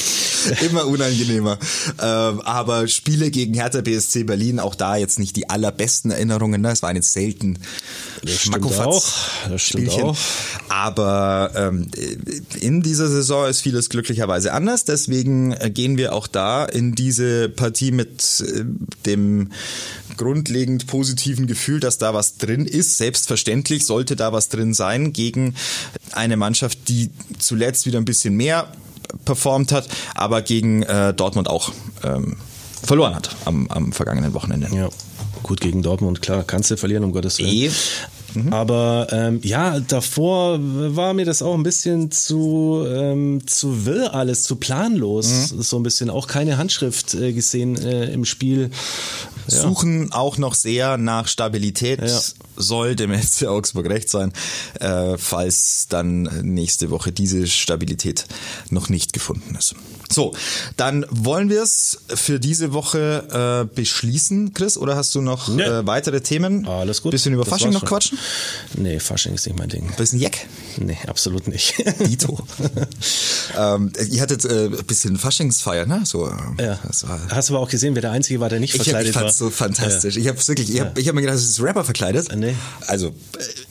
immer 0.70 0.86
unangenehmer. 0.86 1.58
Ähm, 2.00 2.42
aber 2.42 2.88
Spiele 2.88 3.32
gegen 3.32 3.56
Hertha 3.56 3.82
BSC 3.82 4.24
Berlin, 4.24 4.60
auch 4.60 4.76
da 4.76 4.98
jetzt 4.98 5.18
nicht 5.18 5.36
die 5.36 5.50
allerbesten 5.50 6.12
Erinnerungen. 6.12 6.62
Ne? 6.62 6.72
Es 6.72 6.84
waren 6.84 6.96
jetzt 6.96 7.14
selten 7.14 7.58
das 8.22 8.36
stimmt 8.36 8.66
auch. 8.78 9.04
Das 9.50 9.62
stimmt 9.62 9.92
Spielchen. 9.92 10.10
auch. 10.10 10.18
Aber 10.72 11.52
ähm, 11.54 11.88
in 12.62 12.82
dieser 12.82 13.10
Saison 13.10 13.46
ist 13.46 13.60
vieles 13.60 13.90
glücklicherweise 13.90 14.54
anders. 14.54 14.86
Deswegen 14.86 15.52
äh, 15.52 15.70
gehen 15.70 15.98
wir 15.98 16.14
auch 16.14 16.28
da 16.28 16.64
in 16.64 16.96
diese 16.96 17.50
Partie 17.50 17.92
mit 17.92 18.42
äh, 18.48 18.64
dem 19.06 19.50
grundlegend 20.16 20.88
positiven 20.88 21.46
Gefühl, 21.46 21.82
dass 21.82 21.98
da 21.98 22.14
was 22.14 22.38
drin 22.38 22.66
ist. 22.66 22.98
Selbstverständlich 22.98 23.86
sollte 23.86 24.16
da 24.16 24.32
was 24.32 24.48
drin 24.48 24.74
sein 24.74 25.12
gegen 25.12 25.56
eine 26.14 26.38
Mannschaft, 26.38 26.88
die 26.88 27.10
zuletzt 27.38 27.86
wieder 27.86 28.00
ein 28.00 28.06
bisschen 28.06 28.36
mehr 28.36 28.72
performt 29.26 29.74
hat, 29.74 29.90
aber 30.16 30.42
gegen 30.42 30.84
äh, 30.84 31.14
Dortmund 31.14 31.50
auch 31.50 31.74
ähm, 32.02 32.38
verloren 32.82 33.14
hat 33.14 33.36
am, 33.44 33.68
am 33.68 33.92
vergangenen 33.92 34.34
Wochenende. 34.34 34.70
Ja. 34.74 34.88
Gut, 35.44 35.60
gegen 35.60 35.82
Dortmund, 35.82 36.22
klar, 36.22 36.46
kannst 36.46 36.72
du 36.72 36.78
verlieren, 36.78 37.04
um 37.04 37.12
Gottes 37.12 37.40
Willen. 37.40 37.50
Eh. 37.50 37.72
Mhm. 38.34 38.54
Aber 38.54 39.08
ähm, 39.12 39.40
ja, 39.44 39.80
davor 39.80 40.60
war 40.62 41.14
mir 41.14 41.26
das 41.26 41.42
auch 41.42 41.54
ein 41.54 41.64
bisschen 41.64 42.12
zu, 42.12 42.86
ähm, 42.88 43.46
zu 43.46 43.86
wirr 43.86 44.14
alles, 44.14 44.44
zu 44.44 44.56
planlos. 44.56 45.52
Mhm. 45.52 45.62
So 45.62 45.78
ein 45.78 45.84
bisschen 45.84 46.10
auch 46.10 46.28
keine 46.28 46.58
Handschrift 46.58 47.14
äh, 47.14 47.34
gesehen 47.34 47.78
äh, 47.78 48.12
im 48.12 48.26
Spiel. 48.26 48.72
Ja. 49.48 49.62
Suchen 49.62 50.12
auch 50.12 50.38
noch 50.38 50.54
sehr 50.54 50.98
nach 50.98 51.28
Stabilität. 51.28 52.02
Ja. 52.02 52.20
Soll 52.56 52.96
dem 52.96 53.14
FC 53.20 53.48
Augsburg 53.48 53.88
recht 53.88 54.10
sein, 54.10 54.34
äh, 54.80 55.18
falls 55.18 55.88
dann 55.90 56.24
nächste 56.44 56.90
Woche 56.90 57.12
diese 57.12 57.48
Stabilität 57.48 58.26
noch 58.70 58.90
nicht 58.90 59.14
gefunden 59.14 59.56
ist. 59.56 59.76
So, 60.12 60.34
dann 60.78 61.06
wollen 61.10 61.50
wir 61.50 61.64
es 61.64 62.00
für 62.08 62.40
diese 62.40 62.74
Woche 62.74 63.68
äh, 63.72 63.76
beschließen, 63.76 64.54
Chris, 64.54 64.78
oder 64.78 64.96
hast 64.96 65.16
du 65.16 65.22
noch 65.22 65.48
nee. 65.48 65.64
äh, 65.64 65.86
weitere 65.88 66.22
Themen? 66.22 66.68
Alles 66.68 67.02
gut. 67.02 67.12
Bisschen 67.12 67.34
über 67.34 67.44
das 67.44 67.50
Fasching 67.50 67.72
noch 67.72 67.80
schon. 67.82 67.90
quatschen? 67.90 68.18
Nee, 68.76 69.00
Fasching 69.00 69.34
ist 69.34 69.48
nicht 69.48 69.58
mein 69.58 69.70
Ding. 69.70 69.90
Bisschen 69.96 70.20
Jeck? 70.20 70.48
Nee, 70.78 70.98
absolut 71.08 71.48
nicht. 71.48 71.76
Dito. 72.06 72.40
ähm, 73.58 73.92
ihr 74.10 74.22
hattet 74.22 74.46
äh, 74.46 74.66
ein 74.66 74.86
bisschen 74.86 75.18
Faschingsfeier, 75.18 75.86
ne? 75.86 76.02
So, 76.06 76.28
ja. 76.60 76.80
Hast 77.30 77.50
du 77.50 77.56
aber 77.56 77.64
auch 77.64 77.70
gesehen, 77.70 77.96
wer 77.96 78.02
der 78.02 78.12
Einzige 78.12 78.40
war, 78.40 78.50
der 78.50 78.60
nicht 78.60 78.76
verkleidet 78.76 79.10
ich 79.10 79.16
hab, 79.16 79.24
ich 79.24 79.28
war? 79.28 79.34
so 79.34 79.50
fantastisch. 79.50 80.16
Ja. 80.16 80.22
Ich 80.22 80.28
habe 80.28 80.48
wirklich, 80.48 80.74
ich 80.74 80.80
habe 80.82 81.00
ich 81.00 81.08
hab 81.08 81.16
mir 81.16 81.22
gedacht, 81.22 81.38
das 81.38 81.46
ist 81.46 81.62
Rapper 81.62 81.84
verkleidet. 81.84 82.36
Nee. 82.36 82.56
Also, 82.88 83.14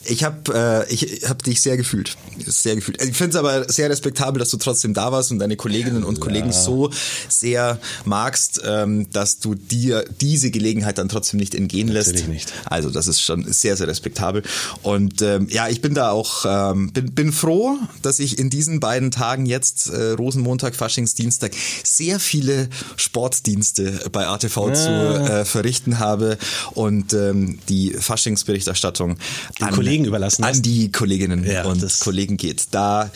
ich 0.05 0.23
habe 0.23 0.85
äh, 0.89 0.93
ich 0.93 1.29
hab 1.29 1.43
dich 1.43 1.61
sehr 1.61 1.77
gefühlt. 1.77 2.17
Sehr 2.45 2.75
gefühlt. 2.75 3.01
Ich 3.03 3.15
finde 3.15 3.31
es 3.31 3.35
aber 3.35 3.71
sehr 3.71 3.89
respektabel, 3.89 4.39
dass 4.39 4.49
du 4.49 4.57
trotzdem 4.57 4.93
da 4.93 5.11
warst 5.11 5.31
und 5.31 5.39
deine 5.39 5.55
Kolleginnen 5.55 6.03
und 6.03 6.19
Kollegen 6.19 6.30
ja. 6.33 6.51
so 6.51 6.91
sehr 7.29 7.79
magst, 8.05 8.61
ähm, 8.65 9.07
dass 9.11 9.39
du 9.39 9.55
dir 9.55 10.05
diese 10.19 10.51
Gelegenheit 10.51 10.97
dann 10.97 11.09
trotzdem 11.09 11.39
nicht 11.39 11.55
entgehen 11.55 11.87
lässt. 11.87 12.09
Natürlich 12.09 12.27
nicht. 12.27 12.53
Also, 12.65 12.89
das 12.89 13.07
ist 13.07 13.21
schon 13.21 13.51
sehr, 13.51 13.77
sehr 13.77 13.87
respektabel. 13.87 14.43
Und 14.83 15.21
ähm, 15.21 15.47
ja, 15.49 15.67
ich 15.67 15.81
bin 15.81 15.93
da 15.93 16.11
auch, 16.11 16.45
ähm, 16.45 16.91
bin, 16.91 17.13
bin 17.13 17.31
froh, 17.31 17.77
dass 18.01 18.19
ich 18.19 18.39
in 18.39 18.49
diesen 18.49 18.79
beiden 18.79 19.11
Tagen 19.11 19.45
jetzt, 19.45 19.89
äh, 19.89 20.11
Rosenmontag, 20.11 20.75
Faschingsdienstag, 20.75 21.51
sehr 21.83 22.19
viele 22.19 22.69
Sportdienste 22.95 24.09
bei 24.11 24.27
ATV 24.27 24.67
ja. 24.67 24.73
zu 24.73 24.89
äh, 24.89 25.45
verrichten 25.45 25.99
habe 25.99 26.37
und 26.73 27.13
ähm, 27.13 27.59
die 27.69 27.91
Faschingsberichterstattung 27.91 29.17
an, 29.59 29.73
Kollegen 29.73 30.05
überlassen 30.05 30.43
an 30.43 30.61
die 30.61 30.91
Kolleginnen 30.91 31.43
ja, 31.43 31.65
und 31.65 31.99
Kollegen 31.99 32.37
geht. 32.37 32.65
Da 32.71 33.11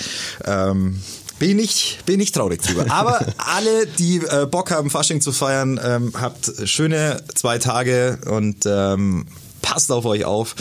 ähm, 0.45 1.01
bin 1.39 1.59
ich, 1.59 1.99
bin 2.05 2.19
ich 2.19 2.31
traurig 2.31 2.61
drüber. 2.61 2.85
Aber 2.89 3.25
alle, 3.37 3.87
die 3.87 4.17
äh, 4.17 4.45
Bock 4.45 4.71
haben, 4.71 4.89
Fasching 4.89 5.21
zu 5.21 5.31
feiern, 5.31 5.79
ähm, 5.83 6.13
habt 6.19 6.51
schöne 6.65 7.21
zwei 7.35 7.57
Tage 7.57 8.19
und 8.25 8.65
ähm, 8.65 9.25
passt 9.61 9.91
auf 9.91 10.05
euch 10.05 10.25
auf. 10.25 10.55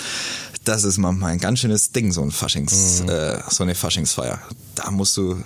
Das 0.65 0.85
ist 0.85 0.97
manchmal 0.99 1.33
ein 1.33 1.39
ganz 1.39 1.61
schönes 1.61 1.93
Ding, 1.93 2.11
so 2.11 2.23
ein 2.23 2.31
Faschings, 2.31 3.03
mhm. 3.03 3.09
äh, 3.11 3.39
so 3.51 3.63
eine 3.63 3.75
Faschingsfeier. 3.75 4.41
Da 4.75 4.91
musst 4.91 5.17
du 5.17 5.37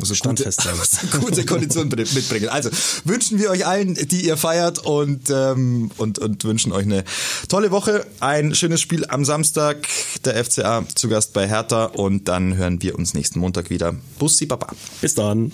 muss 0.00 0.18
gute, 0.18 0.44
gute 1.20 1.44
Kondition 1.44 1.88
mitbringen. 1.88 2.48
Also 2.48 2.70
wünschen 3.04 3.38
wir 3.38 3.50
euch 3.50 3.66
allen, 3.66 3.94
die 3.94 4.26
ihr 4.26 4.36
feiert 4.36 4.80
und, 4.80 5.30
ähm, 5.30 5.90
und, 5.96 6.18
und 6.18 6.44
wünschen 6.44 6.72
euch 6.72 6.84
eine 6.84 7.04
tolle 7.48 7.70
Woche. 7.70 8.06
Ein 8.20 8.54
schönes 8.54 8.80
Spiel 8.80 9.04
am 9.08 9.24
Samstag. 9.24 9.86
Der 10.24 10.44
FCA 10.44 10.84
zu 10.94 11.08
Gast 11.08 11.32
bei 11.32 11.48
Hertha 11.48 11.84
und 11.84 12.28
dann 12.28 12.56
hören 12.56 12.82
wir 12.82 12.98
uns 12.98 13.14
nächsten 13.14 13.38
Montag 13.38 13.70
wieder. 13.70 13.94
Bussi 14.18 14.46
Baba. 14.46 14.68
Bis 15.00 15.14
dann. 15.14 15.52